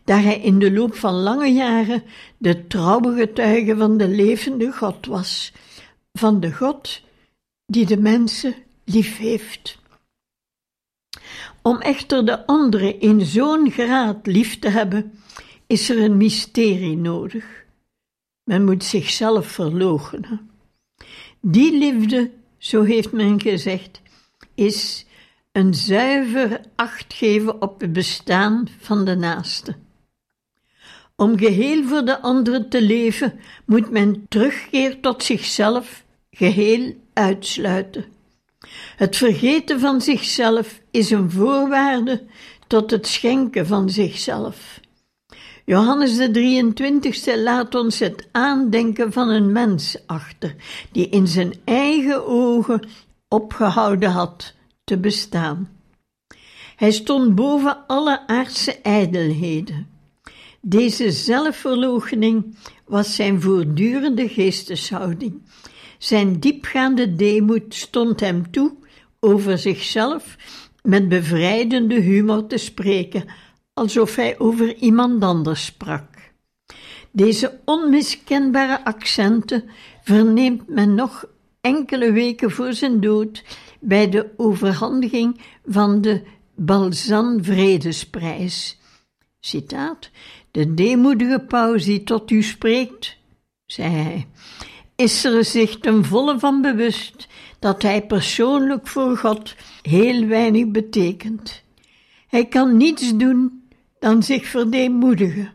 daar 0.04 0.22
hij 0.22 0.40
in 0.40 0.58
de 0.58 0.72
loop 0.72 0.94
van 0.94 1.14
lange 1.14 1.52
jaren 1.52 2.02
de 2.38 2.66
trouwe 2.66 3.14
getuige 3.14 3.76
van 3.76 3.96
de 3.96 4.08
levende 4.08 4.72
God 4.72 5.06
was, 5.06 5.52
van 6.12 6.40
de 6.40 6.52
God 6.52 7.02
die 7.66 7.86
de 7.86 7.98
mensen 7.98 8.54
lief 8.84 9.16
heeft. 9.16 9.78
Om 11.62 11.80
echter 11.80 12.26
de 12.26 12.46
anderen 12.46 13.00
in 13.00 13.20
zo'n 13.20 13.70
graad 13.70 14.26
lief 14.26 14.58
te 14.58 14.68
hebben, 14.68 15.12
is 15.66 15.88
er 15.90 15.98
een 15.98 16.16
mysterie 16.16 16.96
nodig. 16.96 17.65
Men 18.46 18.64
moet 18.64 18.84
zichzelf 18.84 19.46
verloochenen. 19.46 20.50
Die 21.40 21.78
liefde, 21.78 22.30
zo 22.58 22.82
heeft 22.82 23.12
men 23.12 23.40
gezegd, 23.40 24.00
is 24.54 25.06
een 25.52 25.74
zuiver 25.74 26.60
acht 26.76 27.14
geven 27.14 27.62
op 27.62 27.80
het 27.80 27.92
bestaan 27.92 28.68
van 28.78 29.04
de 29.04 29.16
naaste. 29.16 29.76
Om 31.16 31.38
geheel 31.38 31.84
voor 31.84 32.04
de 32.04 32.20
anderen 32.20 32.68
te 32.68 32.82
leven, 32.82 33.40
moet 33.64 33.90
men 33.90 34.26
terugkeer 34.28 35.00
tot 35.00 35.22
zichzelf 35.22 36.04
geheel 36.30 36.94
uitsluiten. 37.12 38.04
Het 38.96 39.16
vergeten 39.16 39.80
van 39.80 40.00
zichzelf 40.00 40.80
is 40.90 41.10
een 41.10 41.30
voorwaarde 41.30 42.24
tot 42.66 42.90
het 42.90 43.06
schenken 43.06 43.66
van 43.66 43.90
zichzelf. 43.90 44.80
Johannes 45.66 46.16
de 46.16 46.30
23ste 46.30 47.42
laat 47.42 47.74
ons 47.74 47.98
het 47.98 48.28
aandenken 48.32 49.12
van 49.12 49.28
een 49.28 49.52
mens 49.52 49.96
achter, 50.06 50.54
die 50.92 51.08
in 51.08 51.26
zijn 51.26 51.52
eigen 51.64 52.26
ogen 52.26 52.88
opgehouden 53.28 54.10
had 54.10 54.54
te 54.84 54.98
bestaan. 54.98 55.70
Hij 56.76 56.90
stond 56.90 57.34
boven 57.34 57.86
alle 57.86 58.26
aardse 58.26 58.72
ijdelheden. 58.72 59.88
Deze 60.60 61.10
zelfverloochening 61.10 62.56
was 62.84 63.14
zijn 63.14 63.42
voortdurende 63.42 64.28
geesteshouding. 64.28 65.42
Zijn 65.98 66.40
diepgaande 66.40 67.14
deemoed 67.14 67.74
stond 67.74 68.20
hem 68.20 68.50
toe 68.50 68.76
over 69.20 69.58
zichzelf 69.58 70.36
met 70.82 71.08
bevrijdende 71.08 72.00
humor 72.00 72.46
te 72.46 72.56
spreken, 72.56 73.24
alsof 73.76 74.16
hij 74.16 74.38
over 74.38 74.74
iemand 74.74 75.22
anders 75.22 75.64
sprak. 75.64 76.32
Deze 77.10 77.60
onmiskenbare 77.64 78.84
accenten 78.84 79.64
verneemt 80.02 80.68
men 80.68 80.94
nog 80.94 81.24
enkele 81.60 82.12
weken 82.12 82.50
voor 82.50 82.72
zijn 82.72 83.00
dood 83.00 83.44
bij 83.80 84.08
de 84.08 84.32
overhandiging 84.36 85.40
van 85.66 86.00
de 86.00 86.22
Balzan 86.54 87.44
Vredesprijs. 87.44 88.78
Citaat: 89.40 90.10
De 90.50 90.74
deemoedige 90.74 91.44
paus 91.48 91.84
die 91.84 92.02
tot 92.02 92.30
u 92.30 92.42
spreekt, 92.42 93.16
zei 93.66 93.90
hij, 93.90 94.26
is 94.96 95.24
er 95.24 95.44
zich 95.44 95.78
ten 95.78 96.04
volle 96.04 96.38
van 96.38 96.62
bewust 96.62 97.28
dat 97.58 97.82
hij 97.82 98.06
persoonlijk 98.06 98.86
voor 98.86 99.16
God 99.16 99.54
heel 99.82 100.26
weinig 100.26 100.70
betekent. 100.70 101.62
Hij 102.26 102.46
kan 102.46 102.76
niets 102.76 103.16
doen 103.16 103.64
dan 104.06 104.22
zich 104.22 104.46
verdeemoedigen. 104.46 105.52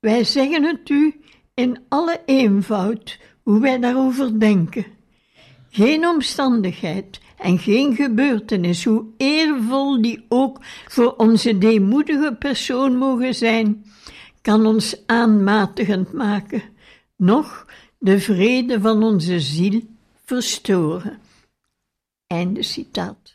Wij 0.00 0.24
zeggen 0.24 0.64
het 0.64 0.88
u 0.88 1.20
in 1.54 1.78
alle 1.88 2.20
eenvoud 2.26 3.18
hoe 3.42 3.60
wij 3.60 3.78
daarover 3.78 4.40
denken. 4.40 4.86
Geen 5.70 6.06
omstandigheid 6.06 7.20
en 7.38 7.58
geen 7.58 7.94
gebeurtenis, 7.94 8.84
hoe 8.84 9.04
eervol 9.16 10.02
die 10.02 10.26
ook 10.28 10.58
voor 10.88 11.16
onze 11.16 11.58
deemoedige 11.58 12.36
persoon 12.38 12.96
mogen 12.96 13.34
zijn, 13.34 13.84
kan 14.42 14.66
ons 14.66 15.06
aanmatigend 15.06 16.12
maken, 16.12 16.62
noch 17.16 17.66
de 17.98 18.20
vrede 18.20 18.80
van 18.80 19.02
onze 19.02 19.40
ziel 19.40 19.82
verstoren. 20.24 21.18
Einde 22.26 22.62
citaat. 22.62 23.29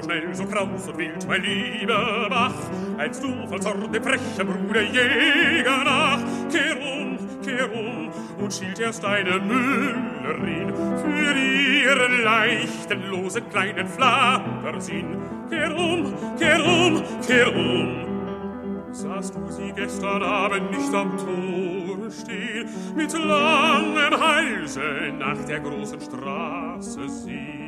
So 0.00 0.06
schnell, 0.06 0.34
so 0.34 0.44
kraus 0.46 0.88
und 0.88 0.98
wild, 0.98 1.26
mein 1.26 1.42
lieber 1.42 2.26
Bach, 2.28 2.54
als 2.98 3.20
du 3.20 3.46
voll 3.46 3.60
Zorn 3.60 3.92
dem 3.92 4.02
frechen 4.02 4.46
Bruder 4.46 4.82
Jäger 4.82 5.84
nach? 5.84 6.20
Kehr 6.50 6.76
um, 6.80 7.18
kehr 7.42 7.72
um 7.72 8.10
und 8.42 8.52
schielt 8.52 8.78
erst 8.78 9.04
eine 9.04 9.38
Müllerin 9.38 10.72
für 11.02 11.38
ihren 11.38 12.22
leichten, 12.22 13.10
losen 13.10 13.48
kleinen 13.50 13.86
Flappersinn. 13.86 15.18
Kehr 15.48 15.76
um, 15.76 16.14
kehr 16.38 16.64
um, 16.64 17.02
kehr 17.26 17.54
um, 17.54 18.92
Sahst 18.92 19.34
du 19.36 19.46
sie 19.52 19.72
gestern 19.72 20.22
Abend 20.22 20.70
nicht 20.70 20.94
am 20.94 21.16
Tore 21.16 22.10
stehen, 22.10 22.68
mit 22.96 23.12
langem 23.12 24.20
Halse 24.20 25.12
nach 25.18 25.44
der 25.46 25.60
großen 25.60 26.00
Straße 26.00 27.08
sehen? 27.08 27.59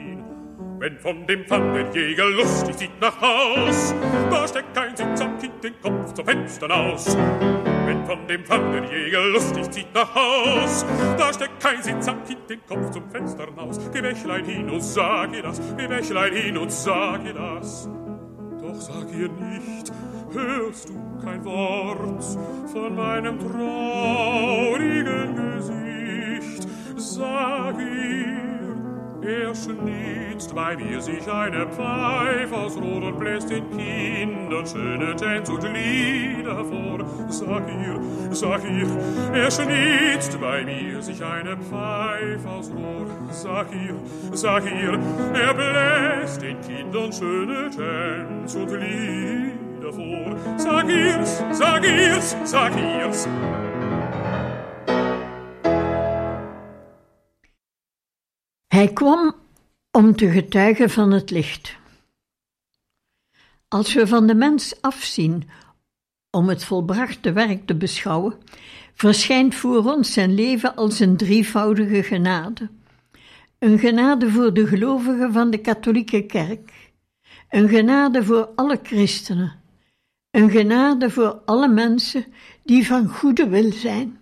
Wenn 0.82 0.98
von 0.98 1.24
dem 1.28 1.44
Pfannenjäger 1.44 2.28
lustig 2.30 2.76
zieht 2.76 3.00
nach 3.00 3.20
Haus, 3.20 3.94
da 4.28 4.48
steckt 4.48 4.74
kein 4.74 4.96
Sitz 4.96 5.20
am 5.20 5.38
Kind 5.38 5.62
den 5.62 5.80
Kopf 5.80 6.12
zum 6.12 6.24
Fenster 6.26 6.68
aus. 6.76 7.16
Wenn 7.86 8.04
von 8.04 8.26
dem 8.26 8.44
Pfannenjäger 8.44 9.24
lustig 9.26 9.70
zieht 9.70 9.94
nach 9.94 10.12
Haus, 10.12 10.84
da 11.16 11.32
steckt 11.32 11.60
kein 11.60 11.80
Sitz 11.80 12.08
am 12.08 12.24
Kind 12.24 12.50
den 12.50 12.66
Kopf 12.66 12.90
zum 12.90 13.08
Fenster 13.12 13.46
aus. 13.56 13.78
Geh 13.92 14.02
Wäschlein 14.02 14.44
hin 14.44 14.68
und 14.68 14.82
sag 14.82 15.32
ihr 15.32 15.44
das, 15.44 15.60
geh 15.78 15.88
Wäschlein 15.88 16.32
hin 16.32 16.58
und 16.58 16.72
sag 16.72 17.24
ihr 17.26 17.34
das. 17.34 17.88
Doch 18.60 18.74
sag 18.74 19.06
ihr 19.16 19.28
nicht, 19.28 19.92
hörst 20.32 20.88
du 20.88 20.94
kein 21.24 21.44
Wort 21.44 22.24
von 22.72 22.96
meinem 22.96 23.38
traurigen 23.38 25.36
Gesicht. 25.36 26.66
Sag 26.96 27.78
ihr, 27.78 28.71
er 29.24 29.54
schnitzt 29.54 30.54
bei 30.54 30.76
mir 30.76 31.00
sich 31.00 31.30
eine 31.30 31.66
Pfeife 31.66 32.54
aus 32.54 32.76
Rot 32.76 33.02
und 33.04 33.18
bläst 33.18 33.50
den 33.50 33.64
Kindern 33.70 34.66
schöne 34.66 35.14
Tänze 35.16 35.52
und 35.52 35.62
Lieder 35.62 36.64
vor. 36.64 36.98
Sag 37.28 37.68
ihr, 37.68 38.00
sag 38.30 38.62
ihr, 38.64 38.88
er 39.32 39.50
schnitzt 39.50 40.40
bei 40.40 40.64
mir 40.64 41.02
sich 41.02 41.22
eine 41.24 41.56
Pfeife 41.56 42.48
aus 42.48 42.70
Rot. 42.70 43.08
Sag 43.30 43.66
ihr, 43.72 43.94
sag 44.32 44.64
ihr, 44.64 44.98
er 45.34 45.54
bläst 45.54 46.42
den 46.42 46.60
Kindern 46.60 47.12
schöne 47.12 47.70
Tänze 47.70 48.58
und 48.58 48.72
Lieder 48.72 49.92
vor. 49.92 50.36
Sag 50.56 50.88
ihr's, 50.88 51.42
sag 51.52 51.84
ihr's, 51.84 52.36
sag 52.44 52.72
ihr's. 52.76 53.28
Hij 58.82 58.92
kwam 58.92 59.34
om 59.90 60.16
te 60.16 60.30
getuigen 60.30 60.90
van 60.90 61.10
het 61.10 61.30
licht. 61.30 61.76
Als 63.68 63.94
we 63.94 64.06
van 64.06 64.26
de 64.26 64.34
mens 64.34 64.80
afzien 64.80 65.48
om 66.30 66.48
het 66.48 66.64
volbrachte 66.64 67.32
werk 67.32 67.66
te 67.66 67.74
beschouwen, 67.74 68.38
verschijnt 68.94 69.54
voor 69.54 69.92
ons 69.92 70.12
zijn 70.12 70.34
leven 70.34 70.76
als 70.76 71.00
een 71.00 71.16
drievoudige 71.16 72.02
genade. 72.02 72.70
Een 73.58 73.78
genade 73.78 74.30
voor 74.30 74.54
de 74.54 74.66
gelovigen 74.66 75.32
van 75.32 75.50
de 75.50 75.58
katholieke 75.58 76.26
kerk, 76.26 76.92
een 77.48 77.68
genade 77.68 78.24
voor 78.24 78.50
alle 78.54 78.80
christenen, 78.82 79.60
een 80.30 80.50
genade 80.50 81.10
voor 81.10 81.42
alle 81.44 81.68
mensen 81.68 82.24
die 82.64 82.86
van 82.86 83.08
goede 83.08 83.48
wil 83.48 83.72
zijn. 83.72 84.18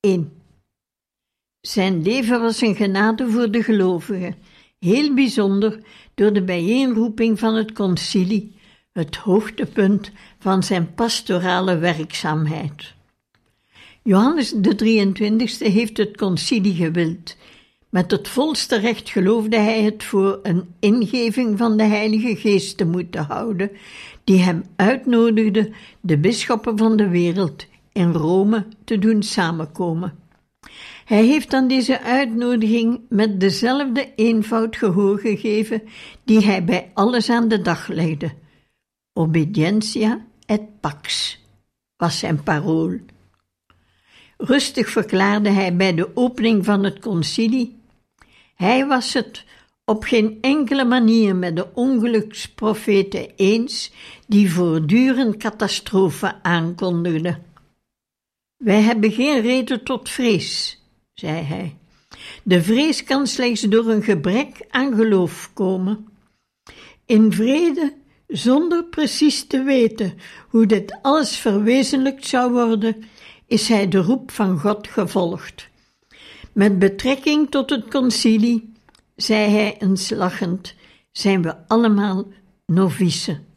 1. 0.00 0.39
Zijn 1.60 2.02
leven 2.02 2.40
was 2.40 2.60
een 2.60 2.74
genade 2.74 3.30
voor 3.30 3.50
de 3.50 3.62
gelovigen, 3.62 4.34
heel 4.78 5.14
bijzonder 5.14 5.80
door 6.14 6.32
de 6.32 6.42
bijeenroeping 6.42 7.38
van 7.38 7.54
het 7.54 7.72
concilie, 7.72 8.56
het 8.92 9.16
hoogtepunt 9.16 10.10
van 10.38 10.62
zijn 10.62 10.94
pastorale 10.94 11.78
werkzaamheid. 11.78 12.94
Johannes 14.02 14.52
de 14.56 14.74
23e 14.74 15.72
heeft 15.72 15.96
het 15.96 16.16
concilie 16.16 16.74
gewild. 16.74 17.36
Met 17.90 18.10
het 18.10 18.28
volste 18.28 18.78
recht 18.78 19.08
geloofde 19.08 19.56
hij 19.56 19.82
het 19.82 20.04
voor 20.04 20.38
een 20.42 20.74
ingeving 20.78 21.58
van 21.58 21.76
de 21.76 21.84
Heilige 21.84 22.36
Geest 22.36 22.76
te 22.76 22.84
moeten 22.84 23.24
houden, 23.24 23.70
die 24.24 24.38
hem 24.38 24.64
uitnodigde 24.76 25.72
de 26.00 26.18
bisschoppen 26.18 26.78
van 26.78 26.96
de 26.96 27.08
wereld 27.08 27.66
in 27.92 28.12
Rome 28.12 28.66
te 28.84 28.98
doen 28.98 29.22
samenkomen. 29.22 30.19
Hij 31.04 31.24
heeft 31.24 31.54
aan 31.54 31.68
deze 31.68 32.00
uitnodiging 32.00 33.00
met 33.08 33.40
dezelfde 33.40 34.12
eenvoud 34.14 34.76
gehoor 34.76 35.18
gegeven 35.18 35.82
die 36.24 36.44
hij 36.44 36.64
bij 36.64 36.90
alles 36.94 37.30
aan 37.30 37.48
de 37.48 37.60
dag 37.60 37.88
legde. 37.88 38.32
Obedientia 39.12 40.26
et 40.46 40.80
pax 40.80 41.38
was 41.96 42.18
zijn 42.18 42.42
parool. 42.42 42.98
Rustig 44.36 44.88
verklaarde 44.88 45.50
hij 45.50 45.76
bij 45.76 45.94
de 45.94 46.16
opening 46.16 46.64
van 46.64 46.84
het 46.84 46.98
concilie: 46.98 47.78
Hij 48.54 48.86
was 48.86 49.12
het 49.12 49.44
op 49.84 50.04
geen 50.04 50.38
enkele 50.40 50.84
manier 50.84 51.36
met 51.36 51.56
de 51.56 51.74
ongeluksprofeten 51.74 53.28
eens 53.36 53.92
die 54.26 54.52
voortdurend 54.52 55.36
catastrofen 55.36 56.44
aankondigden. 56.44 57.49
Wij 58.64 58.80
hebben 58.80 59.12
geen 59.12 59.40
reden 59.40 59.84
tot 59.84 60.08
vrees 60.08 60.80
zei 61.20 61.42
hij. 61.42 61.76
De 62.42 62.62
vrees 62.62 63.04
kan 63.04 63.26
slechts 63.26 63.60
door 63.60 63.88
een 63.88 64.02
gebrek 64.02 64.66
aan 64.70 64.94
geloof 64.94 65.50
komen. 65.54 66.08
In 67.06 67.32
vrede, 67.32 67.94
zonder 68.26 68.84
precies 68.84 69.46
te 69.46 69.62
weten 69.62 70.14
hoe 70.48 70.66
dit 70.66 70.98
alles 71.02 71.36
verwezenlijkt 71.36 72.26
zou 72.26 72.52
worden, 72.52 73.04
is 73.46 73.68
hij 73.68 73.88
de 73.88 73.98
roep 73.98 74.30
van 74.30 74.58
God 74.58 74.88
gevolgd. 74.88 75.68
Met 76.52 76.78
betrekking 76.78 77.50
tot 77.50 77.70
het 77.70 77.88
concilie, 77.88 78.72
zei 79.16 79.50
hij 79.50 79.76
eens 79.78 80.10
lachend, 80.10 80.74
zijn 81.12 81.42
we 81.42 81.54
allemaal 81.66 82.26
novicen. 82.66 83.49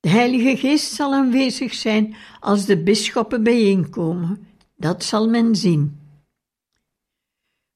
De 0.00 0.08
Heilige 0.08 0.56
Geest 0.56 0.92
zal 0.92 1.12
aanwezig 1.12 1.74
zijn 1.74 2.16
als 2.40 2.66
de 2.66 2.82
bisschoppen 2.82 3.42
bijeenkomen. 3.42 4.46
Dat 4.76 5.04
zal 5.04 5.28
men 5.28 5.56
zien. 5.56 5.98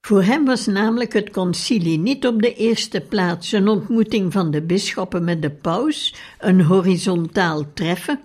Voor 0.01 0.23
hem 0.23 0.45
was 0.45 0.67
namelijk 0.67 1.13
het 1.13 1.31
concilie 1.31 1.99
niet 1.99 2.27
op 2.27 2.43
de 2.43 2.55
eerste 2.55 3.01
plaats 3.01 3.53
een 3.53 3.69
ontmoeting 3.69 4.33
van 4.33 4.51
de 4.51 4.63
bisschoppen 4.63 5.25
met 5.25 5.43
de 5.43 5.51
paus, 5.51 6.15
een 6.39 6.61
horizontaal 6.61 7.73
treffen. 7.75 8.21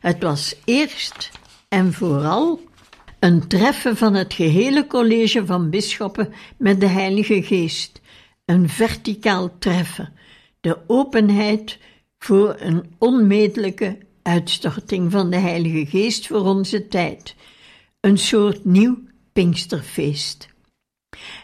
Het 0.00 0.22
was 0.22 0.56
eerst 0.64 1.30
en 1.68 1.92
vooral 1.92 2.60
een 3.18 3.48
treffen 3.48 3.96
van 3.96 4.14
het 4.14 4.34
gehele 4.34 4.86
college 4.86 5.46
van 5.46 5.70
bisschoppen 5.70 6.32
met 6.58 6.80
de 6.80 6.88
Heilige 6.88 7.42
Geest, 7.42 8.00
een 8.44 8.68
verticaal 8.68 9.58
treffen, 9.58 10.12
de 10.60 10.78
openheid 10.86 11.78
voor 12.18 12.56
een 12.58 12.94
onmetelijke 12.98 13.98
uitstorting 14.22 15.10
van 15.10 15.30
de 15.30 15.36
Heilige 15.36 15.86
Geest 15.86 16.26
voor 16.26 16.40
onze 16.40 16.88
tijd, 16.88 17.34
een 18.00 18.18
soort 18.18 18.64
nieuw 18.64 18.98
Pinksterfeest. 19.32 20.48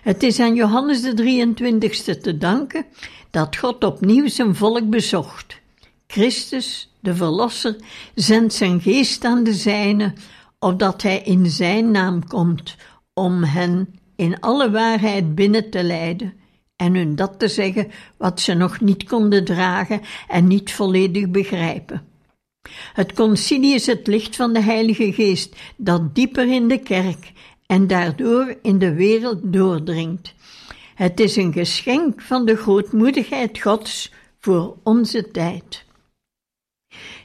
Het 0.02 0.22
is 0.22 0.40
aan 0.40 0.54
Johannes 0.54 1.02
de 1.02 1.14
23ste 1.14 2.20
te 2.20 2.38
danken 2.38 2.86
dat 3.30 3.56
God 3.56 3.84
opnieuw 3.84 4.28
zijn 4.28 4.54
volk 4.54 4.90
bezocht. 4.90 5.60
Christus, 6.06 6.92
de 7.00 7.14
Verlosser, 7.14 7.76
zendt 8.14 8.54
zijn 8.54 8.80
geest 8.80 9.24
aan 9.24 9.44
de 9.44 9.54
zijnen, 9.54 10.14
opdat 10.58 11.02
hij 11.02 11.20
in 11.20 11.46
zijn 11.46 11.90
naam 11.90 12.26
komt, 12.26 12.76
om 13.14 13.44
hen 13.44 13.94
in 14.16 14.40
alle 14.40 14.70
waarheid 14.70 15.34
binnen 15.34 15.70
te 15.70 15.82
leiden 15.82 16.32
en 16.82 16.94
hun 16.94 17.16
dat 17.16 17.38
te 17.38 17.48
zeggen 17.48 17.90
wat 18.16 18.40
ze 18.40 18.54
nog 18.54 18.80
niet 18.80 19.04
konden 19.04 19.44
dragen 19.44 20.00
en 20.28 20.46
niet 20.46 20.72
volledig 20.72 21.28
begrijpen. 21.28 22.02
Het 22.92 23.12
concilie 23.12 23.74
is 23.74 23.86
het 23.86 24.06
licht 24.06 24.36
van 24.36 24.52
de 24.52 24.60
Heilige 24.60 25.12
Geest 25.12 25.56
dat 25.76 26.14
dieper 26.14 26.52
in 26.52 26.68
de 26.68 26.78
kerk 26.78 27.32
en 27.66 27.86
daardoor 27.86 28.56
in 28.62 28.78
de 28.78 28.94
wereld 28.94 29.38
doordringt. 29.42 30.34
Het 30.94 31.20
is 31.20 31.36
een 31.36 31.52
geschenk 31.52 32.20
van 32.20 32.44
de 32.46 32.56
grootmoedigheid 32.56 33.60
Gods 33.60 34.12
voor 34.38 34.76
onze 34.82 35.30
tijd. 35.30 35.84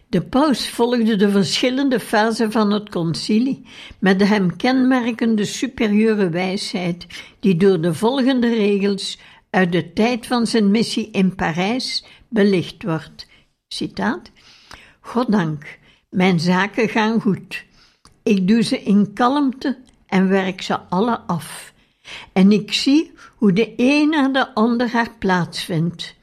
De 0.09 0.21
paus 0.21 0.69
volgde 0.69 1.15
de 1.15 1.29
verschillende 1.29 1.99
fasen 1.99 2.51
van 2.51 2.71
het 2.71 2.89
concilie 2.89 3.65
met 3.99 4.19
de 4.19 4.25
hem 4.25 4.55
kenmerkende 4.55 5.45
superieure 5.45 6.29
wijsheid, 6.29 7.05
die 7.39 7.57
door 7.57 7.81
de 7.81 7.93
volgende 7.93 8.49
regels 8.55 9.19
uit 9.49 9.71
de 9.71 9.93
tijd 9.93 10.27
van 10.27 10.47
zijn 10.47 10.71
missie 10.71 11.11
in 11.11 11.35
Parijs 11.35 12.05
belicht 12.29 12.83
wordt. 12.83 13.27
Citaat: 13.67 14.31
Goddank, 14.99 15.79
mijn 16.09 16.39
zaken 16.39 16.89
gaan 16.89 17.21
goed. 17.21 17.65
Ik 18.23 18.47
doe 18.47 18.61
ze 18.61 18.83
in 18.83 19.13
kalmte 19.13 19.77
en 20.07 20.29
werk 20.29 20.61
ze 20.61 20.79
alle 20.79 21.19
af. 21.19 21.73
En 22.33 22.51
ik 22.51 22.73
zie 22.73 23.11
hoe 23.35 23.53
de 23.53 23.73
een 23.77 24.09
na 24.09 24.27
de 24.27 24.53
ander 24.53 24.89
haar 24.89 25.11
plaats 25.19 25.63
vindt. 25.63 26.15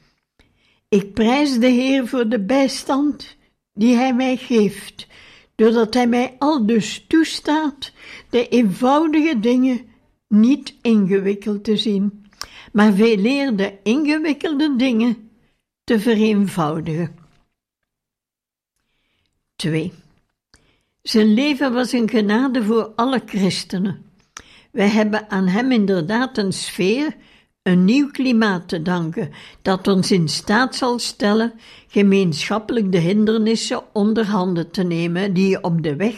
Ik 0.89 1.15
prijs 1.15 1.59
de 1.59 1.67
Heer 1.67 2.09
voor 2.09 2.29
de 2.29 2.41
bijstand 2.41 3.37
die 3.73 3.95
Hij 3.95 4.15
mij 4.15 4.37
geeft, 4.37 5.07
doordat 5.55 5.95
Hij 5.95 6.07
mij 6.07 6.35
al 6.39 6.67
dus 6.67 7.05
toestaat 7.09 7.93
de 8.31 8.49
eenvoudige 8.49 9.41
dingen 9.41 9.81
niet 10.29 10.75
ingewikkeld 10.83 11.65
te 11.65 11.77
zien, 11.77 12.24
maar 12.73 12.93
veel 12.93 13.25
eer 13.25 13.57
de 13.57 13.73
ingewikkelde 13.83 14.77
dingen 14.77 15.31
te 15.85 16.01
vereenvoudigen. 16.01 17.17
2. 19.57 19.93
Zijn 21.03 21.35
leven 21.35 21.73
was 21.73 21.93
een 21.93 22.09
genade 22.09 22.65
voor 22.65 22.93
alle 22.97 23.23
christenen. 23.27 24.05
Wij 24.71 24.89
hebben 24.89 25.31
aan 25.31 25.47
hem 25.47 25.73
inderdaad 25.73 26.39
een 26.39 26.53
sfeer, 26.53 27.17
een 27.63 27.85
nieuw 27.85 28.11
klimaat 28.11 28.69
te 28.69 28.83
danken, 28.83 29.31
dat 29.63 29.89
ons 29.89 30.11
in 30.11 30.29
staat 30.29 30.77
zal 30.77 30.99
stellen 30.99 31.53
gemeenschappelijk 31.89 32.93
de 32.93 32.99
hindernissen 32.99 33.83
onder 33.93 34.27
handen 34.27 34.71
te 34.71 34.83
nemen 34.83 35.33
die 35.33 35.63
op 35.63 35.83
de 35.83 35.97
weg 35.97 36.17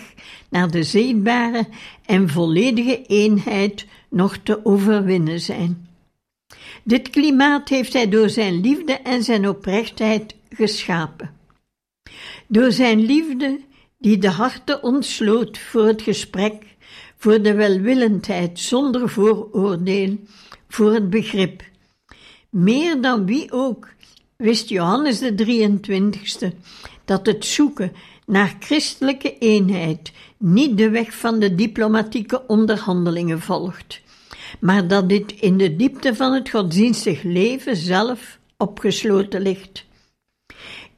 naar 0.51 0.71
de 0.71 0.83
zichtbare 0.83 1.67
en 2.05 2.29
volledige 2.29 3.03
eenheid 3.03 3.87
nog 4.11 4.37
te 4.37 4.65
overwinnen 4.65 5.41
zijn. 5.41 5.86
Dit 6.87 7.11
klimaat 7.11 7.69
heeft 7.69 7.93
hij 7.93 8.09
door 8.09 8.29
zijn 8.29 8.61
liefde 8.61 8.93
en 8.93 9.23
zijn 9.23 9.49
oprechtheid 9.49 10.35
geschapen. 10.51 11.31
Door 12.47 12.73
zijn 12.73 13.01
liefde 13.01 13.61
die 13.99 14.19
de 14.19 14.31
harten 14.31 14.83
ontsloot 14.83 15.59
voor 15.59 15.87
het 15.87 16.03
gesprek, 16.03 16.65
voor 17.17 17.43
de 17.43 17.55
welwillendheid 17.55 18.59
zonder 18.59 19.09
vooroordeel, 19.09 20.19
voor 20.69 20.93
het 20.93 21.11
begrip. 21.11 21.63
Meer 22.51 23.01
dan 23.01 23.27
wie 23.27 23.53
ook 23.53 23.89
wist 24.37 24.69
Johannes 24.69 25.19
de 25.19 25.35
23ste 25.35 26.57
dat 27.05 27.27
het 27.27 27.45
zoeken 27.45 27.93
naar 28.27 28.57
christelijke 28.61 29.39
eenheid 29.39 30.13
niet 30.37 30.79
de 30.79 30.91
weg 30.91 31.15
van 31.15 31.39
de 31.39 31.55
diplomatieke 31.55 32.47
onderhandelingen 32.47 33.41
volgt, 33.41 34.01
maar 34.61 34.89
dat 34.89 35.09
dit 35.09 35.33
in 35.33 35.59
de 35.59 35.77
diepte 35.77 36.15
van 36.15 36.33
het 36.33 36.51
godsdienstig 36.51 37.23
leven 37.23 37.77
zelf 37.77 38.39
opgesloten 38.57 39.41
ligt. 39.41 39.85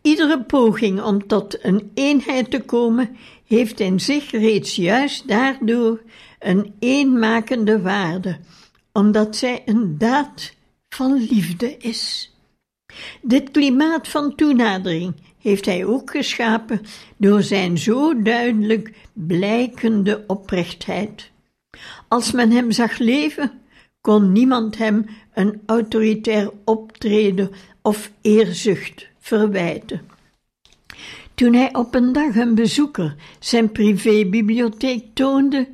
Iedere 0.03 0.43
poging 0.43 1.03
om 1.03 1.27
tot 1.27 1.65
een 1.65 1.91
eenheid 1.95 2.51
te 2.51 2.61
komen, 2.61 3.17
heeft 3.47 3.81
in 3.81 4.01
zich 4.01 4.31
reeds 4.31 4.77
juist 4.77 5.29
daardoor 5.29 6.01
een 6.39 6.75
eenmakende 6.79 7.83
waarde, 7.83 8.39
omdat 8.93 9.37
zij 9.37 9.63
een 9.65 9.99
daad 9.99 10.55
van 10.89 11.27
liefde 11.31 11.77
is. 11.77 12.33
Dit 13.23 13.51
klimaat 13.51 14.09
van 14.09 14.35
toenadering 14.35 15.15
heeft 15.39 15.65
hij 15.65 15.85
ook 15.85 16.11
geschapen 16.11 16.81
door 17.17 17.43
zijn 17.43 17.79
zo 17.79 18.23
duidelijk 18.23 18.93
blijkende 19.13 20.25
oprechtheid. 20.27 21.31
Als 22.09 22.33
men 22.33 22.51
hem 22.51 22.71
zag 22.71 22.99
leven, 22.99 23.53
kon 24.01 24.33
niemand 24.33 24.79
hem 24.79 25.07
een 25.35 25.62
autoritair 25.67 26.51
optreden 26.64 27.51
of 27.83 28.11
eerzucht 28.21 29.09
verwijten. 29.19 30.01
Toen 31.35 31.55
hij 31.55 31.75
op 31.75 31.95
een 31.95 32.12
dag 32.12 32.37
een 32.37 32.55
bezoeker 32.55 33.14
zijn 33.38 33.73
privébibliotheek 33.73 35.05
toonde, 35.14 35.69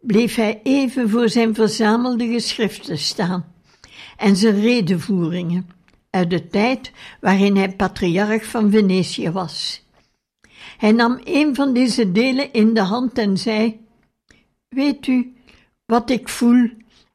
bleef 0.00 0.34
hij 0.34 0.60
even 0.62 1.10
voor 1.10 1.28
zijn 1.28 1.54
verzamelde 1.54 2.26
geschriften 2.26 2.98
staan 2.98 3.52
en 4.16 4.36
zijn 4.36 4.60
redenvoeringen 4.60 5.68
uit 6.10 6.30
de 6.30 6.48
tijd 6.48 6.92
waarin 7.20 7.56
hij 7.56 7.72
patriarch 7.72 8.46
van 8.46 8.70
Venetië 8.70 9.30
was. 9.30 9.84
Hij 10.78 10.92
nam 10.92 11.20
een 11.24 11.54
van 11.54 11.72
deze 11.72 12.12
delen 12.12 12.52
in 12.52 12.74
de 12.74 12.80
hand 12.80 13.18
en 13.18 13.38
zei: 13.38 13.85
Weet 14.68 15.06
u 15.06 15.34
wat 15.84 16.10
ik 16.10 16.28
voel 16.28 16.70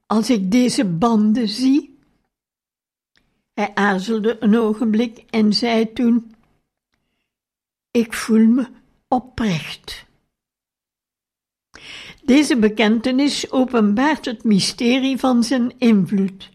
als 0.08 0.30
ik 0.30 0.52
deze 0.52 0.86
banden 0.86 1.50
zie? 1.50 2.00
Hij 3.54 3.72
aarzelde 3.74 4.38
een 4.40 4.58
ogenblik 4.58 5.18
en 5.30 5.54
zei 5.54 5.94
toen: 5.94 6.36
Ik 7.92 8.14
voel 8.14 8.48
me 8.48 8.68
oprecht. 9.08 10.06
Deze 12.24 12.58
bekentenis 12.58 13.52
openbaart 13.52 14.26
het 14.26 14.44
mysterie 14.44 15.18
van 15.18 15.44
zijn 15.44 15.80
invloed. 15.80 16.50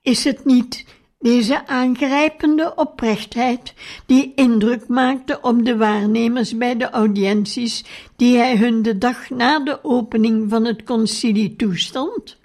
Is 0.00 0.24
het 0.24 0.44
niet 0.44 0.86
deze 1.18 1.66
aangrijpende 1.66 2.74
oprechtheid 2.74 3.74
die 4.06 4.32
indruk 4.34 4.88
maakte 4.88 5.40
op 5.40 5.64
de 5.64 5.76
waarnemers 5.76 6.56
bij 6.56 6.76
de 6.76 6.90
audiënties 6.90 7.84
die 8.16 8.36
hij 8.36 8.56
hun 8.56 8.82
de 8.82 8.98
dag 8.98 9.30
na 9.30 9.58
de 9.58 9.84
opening 9.84 10.50
van 10.50 10.64
het 10.64 10.84
concilie 10.84 11.56
toestond? 11.56 12.36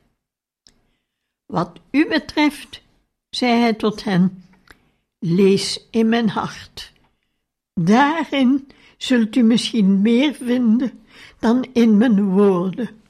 Wat 1.45 1.79
u 1.91 2.07
betreft, 2.07 2.81
zei 3.29 3.59
hij 3.59 3.73
tot 3.73 4.03
hen, 4.03 4.43
lees 5.19 5.87
in 5.91 6.09
mijn 6.09 6.29
hart. 6.29 6.91
Daarin 7.73 8.67
zult 8.97 9.35
u 9.35 9.41
misschien 9.41 10.01
meer 10.01 10.33
vinden 10.33 11.03
dan 11.39 11.65
in 11.73 11.97
mijn 11.97 12.29
woorden. 12.29 13.02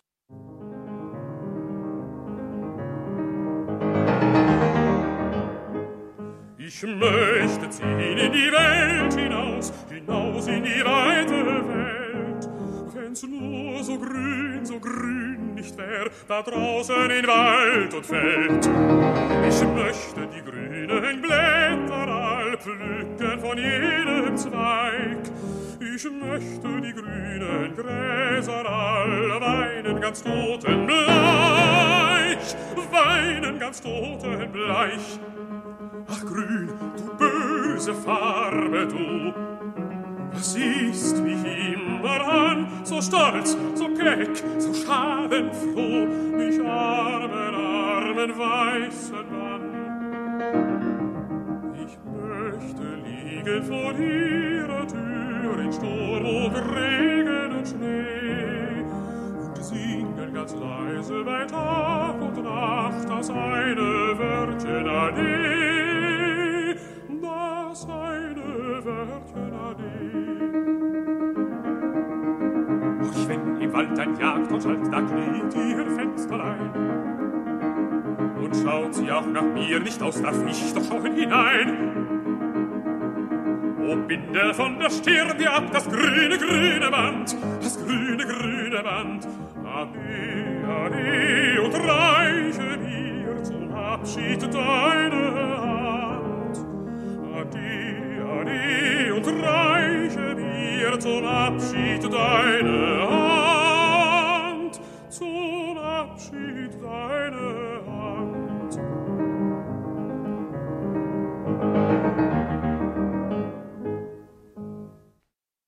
Ich 6.76 6.82
möchte 6.82 7.70
ziehen 7.70 8.18
in 8.18 8.32
die 8.32 8.52
Welt 8.52 9.14
hinaus, 9.14 9.72
hinaus 9.90 10.48
in 10.48 10.64
die 10.64 10.84
weite 10.84 11.46
Welt. 11.46 12.50
Wenn 12.96 13.04
wenn's 13.04 13.22
nur 13.22 13.84
so 13.84 14.00
grün, 14.00 14.66
so 14.66 14.80
grün 14.80 15.54
nicht 15.54 15.78
wär, 15.78 16.10
da 16.28 16.42
draußen 16.42 17.12
in 17.12 17.28
Wald 17.28 17.94
und 17.94 18.04
Feld. 18.04 18.66
Ich 19.48 19.62
möchte 19.68 20.28
die 20.36 20.42
grünen 20.42 21.22
Blätter 21.22 22.08
all 22.08 22.58
pflücken 22.58 23.40
von 23.40 23.56
jedem 23.56 24.36
Zweig. 24.36 25.20
Ich 25.80 26.06
möchte 26.06 26.82
die 26.82 26.94
grünen 26.94 27.76
Gräser 27.76 28.66
all 28.68 29.40
weinen 29.40 30.02
ganz 30.02 30.24
totenbleich, 30.24 30.98
weinen 32.92 33.60
ganz 33.60 33.80
totenbleich. 33.80 35.20
Ach 36.16 36.26
grün, 36.28 36.70
du 36.96 37.18
böse 37.18 37.94
Farbe, 37.96 38.88
du, 38.88 39.34
siehst 40.38 41.24
mich 41.24 41.44
immer 41.74 42.22
an, 42.28 42.68
so 42.84 43.02
stolz, 43.02 43.58
so 43.74 43.88
keck, 43.96 44.30
so 44.60 44.72
schadenfroh, 44.76 46.06
mich 46.38 46.62
armen, 46.64 47.56
armen 47.56 48.32
weißen 48.38 49.26
Mann. 49.32 49.64
Ich 51.84 51.98
möchte 52.06 52.84
liegen 53.06 53.64
vor 53.64 53.94
ihrer 53.94 54.88
Tür 54.88 55.60
in 55.64 55.74
Sturm 55.74 56.26
und 56.26 56.56
Regen 56.76 57.58
und 57.58 57.68
Schnee 57.68 58.86
und 59.48 59.64
singen 59.64 60.32
ganz 60.32 60.54
leise 60.54 61.24
bei 61.24 61.46
Tag 61.46 62.22
und 62.22 62.44
Nacht 62.44 63.10
das 63.10 63.30
eine 63.32 64.20
Wörtchen 64.20 64.88
Ade, 64.88 65.93
das 67.74 67.88
eine 67.90 68.86
Wörtchen 68.86 69.52
Ade. 69.52 69.94
Och, 73.02 73.28
wenn 73.28 73.62
im 73.62 73.74
Wald 73.74 74.00
ein 74.00 74.16
Jagd 74.20 74.52
und 74.52 74.62
Schalt, 74.62 74.86
da 74.92 75.02
kniet 75.02 75.56
ihr 75.56 75.86
Fensterlein. 75.96 76.70
Und 78.44 78.56
schaut 78.56 78.94
sie 78.94 79.12
auch 79.12 79.26
nach 79.26 79.42
mir 79.42 79.80
nicht 79.80 80.02
aus, 80.04 80.22
darf 80.22 80.36
ich 80.48 80.74
doch 80.74 80.84
schauen 80.84 81.16
hinein. 81.16 81.98
O 83.82 83.96
Binde 84.08 84.54
von 84.54 84.78
der 84.78 84.92
Stirn 84.92 85.36
dir 85.40 85.52
ab 85.52 85.72
das 85.74 85.90
grüne, 85.90 86.38
grüne 86.38 86.92
Band, 86.92 87.36
das 87.60 87.84
grüne, 87.84 88.24
grüne 88.24 88.84
Band. 88.84 89.28
Ade, 89.66 89.98
ade, 90.68 91.62
und 91.64 91.74
reiche 91.74 92.78
mir 92.78 93.42
zum 93.42 93.74
Abschied 93.74 94.44
deine 94.44 95.53
zum 101.04 101.26
Abschied 101.26 102.04
deine 102.04 103.08
Hand. 103.10 104.80
Zum 105.10 105.78
Abschied 105.78 106.72
deine 106.82 107.82
Hand. 107.86 108.80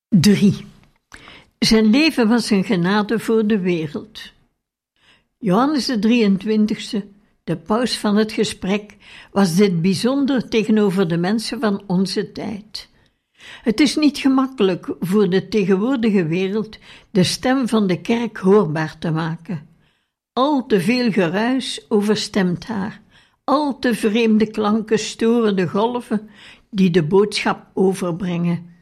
3. 0.10 0.66
Zijn 1.60 1.90
leven 1.90 2.28
was 2.28 2.50
een 2.50 2.64
genade 2.64 3.20
voor 3.20 3.48
de 3.48 3.60
wereld. 3.60 4.34
Johannes 5.38 5.86
de 5.86 6.00
23e, 6.00 7.15
de 7.46 7.58
paus 7.58 7.98
van 7.98 8.16
het 8.16 8.32
gesprek, 8.32 8.96
was 9.32 9.56
dit 9.56 9.82
bijzonder 9.82 10.50
tegenover 10.50 11.08
de 11.08 11.18
mensen 11.18 11.60
van 11.60 11.84
onze 11.88 12.32
tijd. 12.32 12.90
Het 13.62 13.80
is 13.80 13.96
niet 13.96 14.18
gemakkelijk 14.18 14.96
voor 15.00 15.30
de 15.30 15.48
tegenwoordige 15.48 16.26
wereld 16.26 16.78
de 17.12 17.24
stem 17.24 17.68
van 17.68 17.88
de 17.88 18.02
kerk 18.02 18.38
hoorbaar 18.38 18.98
te 19.00 19.12
maken. 19.12 19.68
Al 20.34 20.66
te 20.66 20.82
veel 20.82 21.12
geruis 21.12 21.86
overstemt 21.90 22.66
haar, 22.66 23.02
al 23.44 23.80
te 23.80 23.96
vreemde 23.96 24.48
klanken 24.48 25.00
storen 25.00 25.56
de 25.56 25.68
golven 25.68 26.30
die 26.70 26.90
de 26.90 27.04
boodschap 27.04 27.66
overbrengen. 27.74 28.74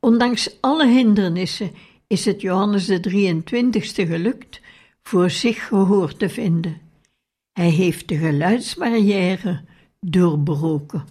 Ondanks 0.00 0.60
alle 0.60 0.86
hindernissen 0.86 1.70
is 2.06 2.24
het 2.24 2.40
Johannes 2.40 2.86
de 2.86 3.00
23ste 3.10 4.08
gelukt 4.08 4.60
voor 5.02 5.30
zich 5.30 5.66
gehoor 5.66 6.16
te 6.16 6.28
vinden. 6.28 6.87
Hij 7.58 7.70
heeft 7.70 8.08
de 8.08 8.16
geluidsbarrière 8.16 9.64
doorbroken. 10.00 11.06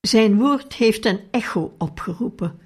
Zijn 0.00 0.38
woord 0.38 0.74
heeft 0.74 1.04
een 1.04 1.20
echo 1.30 1.74
opgeroepen. 1.78 2.58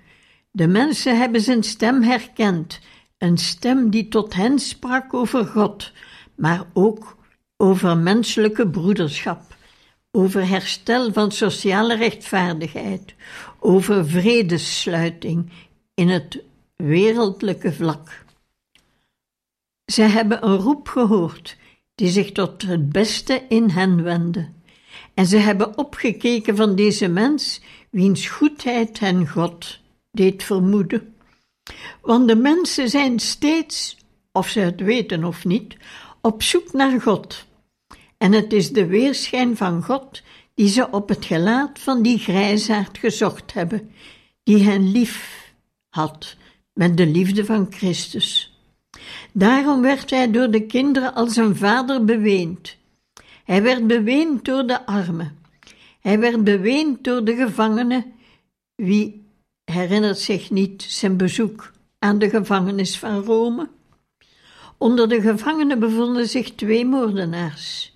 De 0.50 0.66
mensen 0.66 1.18
hebben 1.18 1.40
zijn 1.40 1.62
stem 1.62 2.02
herkend, 2.02 2.80
een 3.18 3.38
stem 3.38 3.90
die 3.90 4.08
tot 4.08 4.34
hen 4.34 4.58
sprak 4.58 5.14
over 5.14 5.46
God, 5.46 5.92
maar 6.34 6.66
ook 6.72 7.16
over 7.56 7.96
menselijke 7.96 8.68
broederschap, 8.68 9.56
over 10.10 10.48
herstel 10.48 11.12
van 11.12 11.32
sociale 11.32 11.96
rechtvaardigheid, 11.96 13.14
over 13.58 14.08
vredessluiting 14.08 15.50
in 15.94 16.08
het 16.08 16.42
wereldlijke 16.76 17.72
vlak. 17.72 18.24
Zij 19.84 20.08
hebben 20.08 20.46
een 20.46 20.56
roep 20.56 20.88
gehoord 20.88 21.62
die 21.94 22.08
zich 22.08 22.32
tot 22.32 22.62
het 22.62 22.90
beste 22.90 23.42
in 23.48 23.70
hen 23.70 24.02
wendde. 24.02 24.48
En 25.14 25.26
ze 25.26 25.36
hebben 25.36 25.78
opgekeken 25.78 26.56
van 26.56 26.74
deze 26.74 27.08
mens, 27.08 27.60
wiens 27.90 28.28
goedheid 28.28 28.98
hen 28.98 29.28
God 29.28 29.80
deed 30.10 30.42
vermoeden. 30.42 31.14
Want 32.02 32.28
de 32.28 32.36
mensen 32.36 32.88
zijn 32.88 33.18
steeds, 33.18 33.96
of 34.32 34.48
ze 34.48 34.60
het 34.60 34.80
weten 34.80 35.24
of 35.24 35.44
niet, 35.44 35.76
op 36.20 36.42
zoek 36.42 36.72
naar 36.72 37.00
God. 37.00 37.46
En 38.18 38.32
het 38.32 38.52
is 38.52 38.72
de 38.72 38.86
weerschijn 38.86 39.56
van 39.56 39.82
God 39.82 40.22
die 40.54 40.68
ze 40.68 40.90
op 40.90 41.08
het 41.08 41.24
gelaat 41.24 41.78
van 41.78 42.02
die 42.02 42.18
grijsaard 42.18 42.98
gezocht 42.98 43.52
hebben, 43.52 43.90
die 44.42 44.64
hen 44.64 44.90
lief 44.90 45.44
had 45.88 46.36
met 46.72 46.96
de 46.96 47.06
liefde 47.06 47.44
van 47.44 47.66
Christus. 47.70 48.53
Daarom 49.32 49.80
werd 49.82 50.10
hij 50.10 50.30
door 50.30 50.50
de 50.50 50.66
kinderen 50.66 51.14
als 51.14 51.36
een 51.36 51.56
vader 51.56 52.04
beweend. 52.04 52.76
Hij 53.44 53.62
werd 53.62 53.86
beweend 53.86 54.44
door 54.44 54.66
de 54.66 54.86
armen. 54.86 55.38
Hij 56.00 56.18
werd 56.18 56.44
beweend 56.44 57.04
door 57.04 57.24
de 57.24 57.34
gevangenen. 57.34 58.12
Wie 58.74 59.24
herinnert 59.64 60.18
zich 60.18 60.50
niet 60.50 60.82
zijn 60.82 61.16
bezoek 61.16 61.72
aan 61.98 62.18
de 62.18 62.28
gevangenis 62.28 62.98
van 62.98 63.22
Rome? 63.22 63.68
Onder 64.78 65.08
de 65.08 65.20
gevangenen 65.20 65.78
bevonden 65.78 66.28
zich 66.28 66.54
twee 66.54 66.86
moordenaars. 66.86 67.92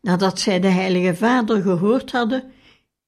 Nadat 0.00 0.40
zij 0.40 0.60
de 0.60 0.68
Heilige 0.68 1.14
Vader 1.14 1.62
gehoord 1.62 2.12
hadden, 2.12 2.52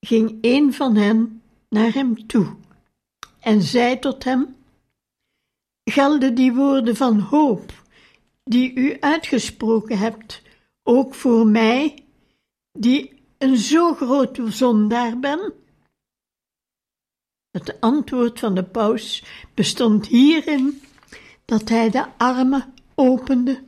ging 0.01 0.39
een 0.41 0.73
van 0.75 0.97
hen 0.97 1.43
naar 1.69 1.93
hem 1.93 2.27
toe 2.27 2.55
en 3.43 3.63
zei 3.63 3.99
tot 3.99 4.25
hem: 4.25 4.57
Gelden 5.85 6.35
die 6.35 6.53
woorden 6.53 6.97
van 6.97 7.19
hoop 7.19 7.83
die 8.45 8.75
u 8.75 8.97
uitgesproken 9.01 9.99
hebt, 9.99 10.43
ook 10.83 11.15
voor 11.15 11.47
mij, 11.47 12.05
die 12.73 13.23
een 13.39 13.57
zo 13.57 13.95
grote 13.95 14.51
zondaar 14.51 15.19
ben? 15.19 15.53
Het 17.51 17.81
antwoord 17.81 18.39
van 18.39 18.55
de 18.55 18.63
paus 18.63 19.25
bestond 19.55 20.07
hierin 20.07 20.83
dat 21.45 21.69
hij 21.69 21.91
de 21.91 22.07
armen 22.17 22.75
opende 22.95 23.63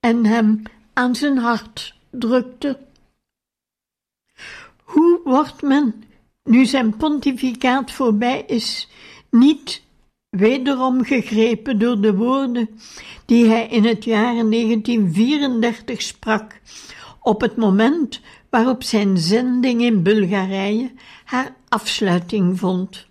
en 0.00 0.24
hem 0.24 0.62
aan 0.92 1.14
zijn 1.14 1.38
hart 1.38 1.94
drukte. 2.10 2.78
Hoe 4.82 5.20
wordt 5.24 5.62
men, 5.62 6.04
nu 6.44 6.64
zijn 6.64 6.96
pontificaat 6.96 7.92
voorbij 7.92 8.40
is, 8.46 8.88
niet 9.30 9.82
wederom 10.36 11.04
gegrepen 11.04 11.78
door 11.78 12.00
de 12.00 12.14
woorden 12.14 12.68
die 13.24 13.46
hij 13.46 13.66
in 13.66 13.84
het 13.84 14.04
jaar 14.04 14.34
1934 14.50 16.02
sprak, 16.02 16.60
op 17.20 17.40
het 17.40 17.56
moment 17.56 18.20
waarop 18.50 18.82
zijn 18.82 19.18
zending 19.18 19.82
in 19.82 20.02
Bulgarije 20.02 20.92
haar 21.24 21.56
afsluiting 21.68 22.58
vond. 22.58 23.06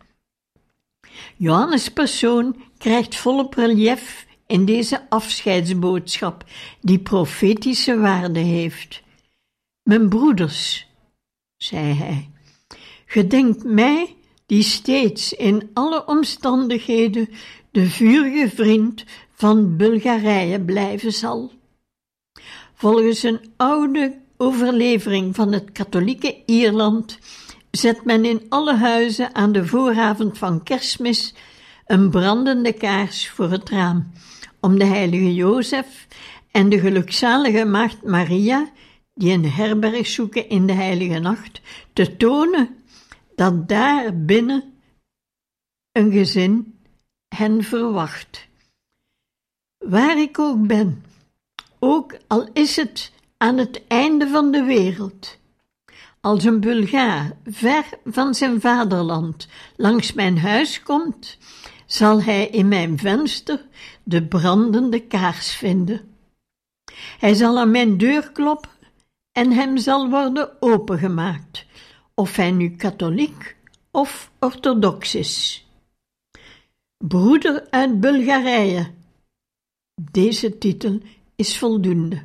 Johannes' 1.36 1.94
persoon 1.94 2.56
krijgt 2.78 3.16
volop 3.16 3.54
relief 3.54 4.26
in 4.48 4.66
deze 4.66 5.10
afscheidsboodschap, 5.10 6.44
die 6.82 7.00
profetische 7.00 7.98
waarde 7.98 8.40
heeft. 8.40 9.04
Mijn 9.84 10.10
broeders, 10.10 10.88
zei 11.58 11.94
hij, 11.94 12.30
gedenkt 13.06 13.64
mij, 13.64 14.15
die 14.46 14.64
steeds 14.64 15.34
in 15.34 15.70
alle 15.74 16.06
omstandigheden 16.06 17.30
de 17.72 17.86
vurige 17.86 18.56
vriend 18.56 19.04
van 19.32 19.78
Bulgarije 19.78 20.62
blijven 20.62 21.12
zal. 21.12 21.52
Volgens 22.74 23.24
een 23.24 23.40
oude 23.58 24.22
overlevering 24.38 25.36
van 25.36 25.52
het 25.52 25.72
katholieke 25.72 26.44
Ierland 26.46 27.20
zet 27.72 28.06
men 28.06 28.26
in 28.26 28.46
alle 28.50 28.76
huizen 28.76 29.36
aan 29.36 29.52
de 29.52 29.66
vooravond 29.66 30.38
van 30.38 30.64
kerstmis 30.64 31.34
een 31.86 32.10
brandende 32.10 32.74
kaars 32.74 33.30
voor 33.30 33.52
het 33.52 33.70
raam, 33.70 34.12
om 34.60 34.80
de 34.80 34.86
heilige 34.86 35.34
Jozef 35.34 36.08
en 36.52 36.70
de 36.70 36.80
gelukzalige 36.80 37.66
maagd 37.66 38.04
Maria, 38.04 38.70
die 39.14 39.32
een 39.32 39.52
herberg 39.52 40.08
zoeken 40.08 40.50
in 40.50 40.68
de 40.68 40.74
heilige 40.74 41.20
nacht, 41.20 41.62
te 41.94 42.18
tonen 42.18 42.70
dat 43.36 43.68
daar 43.68 44.26
binnen 44.26 44.74
een 45.92 46.12
gezin 46.12 46.80
hen 47.36 47.64
verwacht. 47.64 48.48
Waar 49.78 50.20
ik 50.20 50.40
ook 50.40 50.68
ben, 50.68 51.06
ook 51.80 52.18
al 52.28 52.50
is 52.54 52.76
het 52.76 53.12
aan 53.38 53.58
het 53.58 53.88
einde 53.88 54.28
van 54.28 54.52
de 54.52 54.64
wereld, 54.64 55.38
als 56.22 56.44
een 56.44 56.60
Bulgaar 56.60 57.32
ver 57.46 57.86
van 58.06 58.34
zijn 58.34 58.62
vaderland 58.62 59.48
langs 59.76 60.14
mijn 60.14 60.40
huis 60.40 60.84
komt, 60.84 61.38
zal 61.86 62.22
hij 62.22 62.48
in 62.48 62.68
mijn 62.68 62.98
venster 62.98 63.66
de 64.04 64.28
brandende 64.28 65.00
kaars 65.00 65.56
vinden. 65.56 66.16
Hij 67.20 67.34
zal 67.34 67.60
aan 67.60 67.72
mijn 67.72 67.98
deur 67.98 68.32
kloppen 68.32 68.70
en 69.32 69.52
hem 69.52 69.78
zal 69.78 70.10
worden 70.10 70.62
opengemaakt, 70.62 71.65
of 72.16 72.36
hij 72.36 72.52
nu 72.52 72.76
katholiek 72.76 73.56
of 73.92 74.32
orthodox 74.40 75.16
is. 75.16 75.66
Broeder 76.98 77.68
uit 77.70 78.00
Bulgarije. 78.00 78.92
Deze 80.12 80.58
titel 80.58 81.00
is 81.36 81.58
voldoende. 81.58 82.22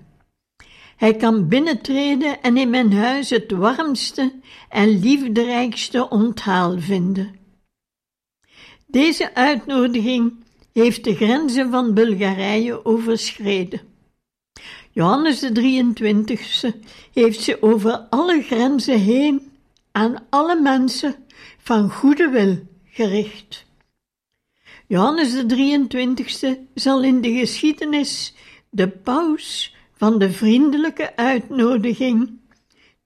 Hij 0.97 1.17
kan 1.17 1.49
binnentreden 1.49 2.43
en 2.43 2.57
in 2.57 2.71
mijn 2.71 2.93
huis 2.93 3.31
het 3.31 3.51
warmste 3.51 4.33
en 4.69 4.99
liefderijkste 4.99 6.09
onthaal 6.09 6.81
vinden. 6.81 7.35
Deze 8.87 9.35
uitnodiging 9.35 10.45
heeft 10.73 11.05
de 11.05 11.15
grenzen 11.15 11.71
van 11.71 11.95
Bulgarije 11.95 12.85
overschreden. 12.85 13.81
Johannes 14.91 15.39
de 15.39 15.53
23e 15.53 16.79
heeft 17.13 17.41
ze 17.41 17.63
over 17.63 17.99
alle 17.99 18.43
grenzen 18.43 19.01
heen 19.01 19.50
aan 19.93 20.27
alle 20.31 20.61
mensen 20.61 21.15
van 21.59 21.91
goede 21.91 22.29
wil 22.29 22.59
gericht. 22.85 23.67
Johannes 24.87 25.33
de 25.33 25.45
23e 25.47 26.71
zal 26.75 27.03
in 27.03 27.21
de 27.21 27.33
geschiedenis 27.33 28.35
de 28.71 28.89
paus 28.89 29.77
van 29.93 30.19
de 30.19 30.31
vriendelijke 30.31 31.17
uitnodiging, 31.17 32.39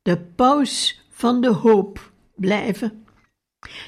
de 0.03 0.19
paus 0.19 1.03
van 1.11 1.41
de 1.41 1.49
hoop 1.49 2.13
blijven. 2.35 3.05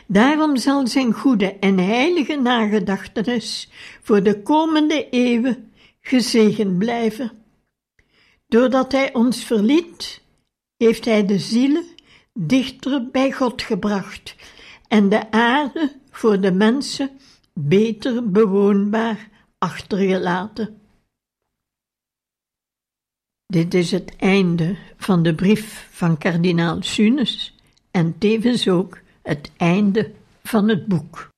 Daarom 0.07 0.57
zal 0.57 0.87
zijn 0.87 1.13
goede 1.13 1.59
en 1.59 1.79
heilige 1.79 2.37
nagedachtenis 2.37 3.69
voor 4.03 4.23
de 4.23 4.43
komende 4.43 5.09
eeuwen 5.09 5.73
gezegend 6.01 6.79
blijven. 6.79 7.33
Doordat 8.49 8.93
hij 8.93 9.15
ons 9.15 9.45
verliet, 9.45 10.23
heeft 10.77 11.05
hij 11.05 11.27
de 11.27 11.39
zielen 11.39 11.85
dichter 12.37 13.11
bij 13.11 13.33
God 13.33 13.62
gebracht 13.62 14.37
en 14.88 15.09
de 15.09 15.31
aarde 15.31 16.01
voor 16.11 16.40
de 16.40 16.53
mensen 16.53 17.11
beter 17.53 18.31
bewoonbaar 18.31 19.29
achtergelaten. 19.59 20.81
Dit 23.46 23.75
is 23.75 23.90
het 23.90 24.16
einde 24.16 24.77
van 24.96 25.22
de 25.22 25.35
brief 25.35 25.88
van 25.90 26.18
kardinaal 26.18 26.83
Sunes 26.83 27.55
en 27.90 28.18
tevens 28.18 28.68
ook 28.68 29.01
het 29.22 29.51
einde 29.57 30.12
van 30.42 30.68
het 30.68 30.87
boek. 30.87 31.29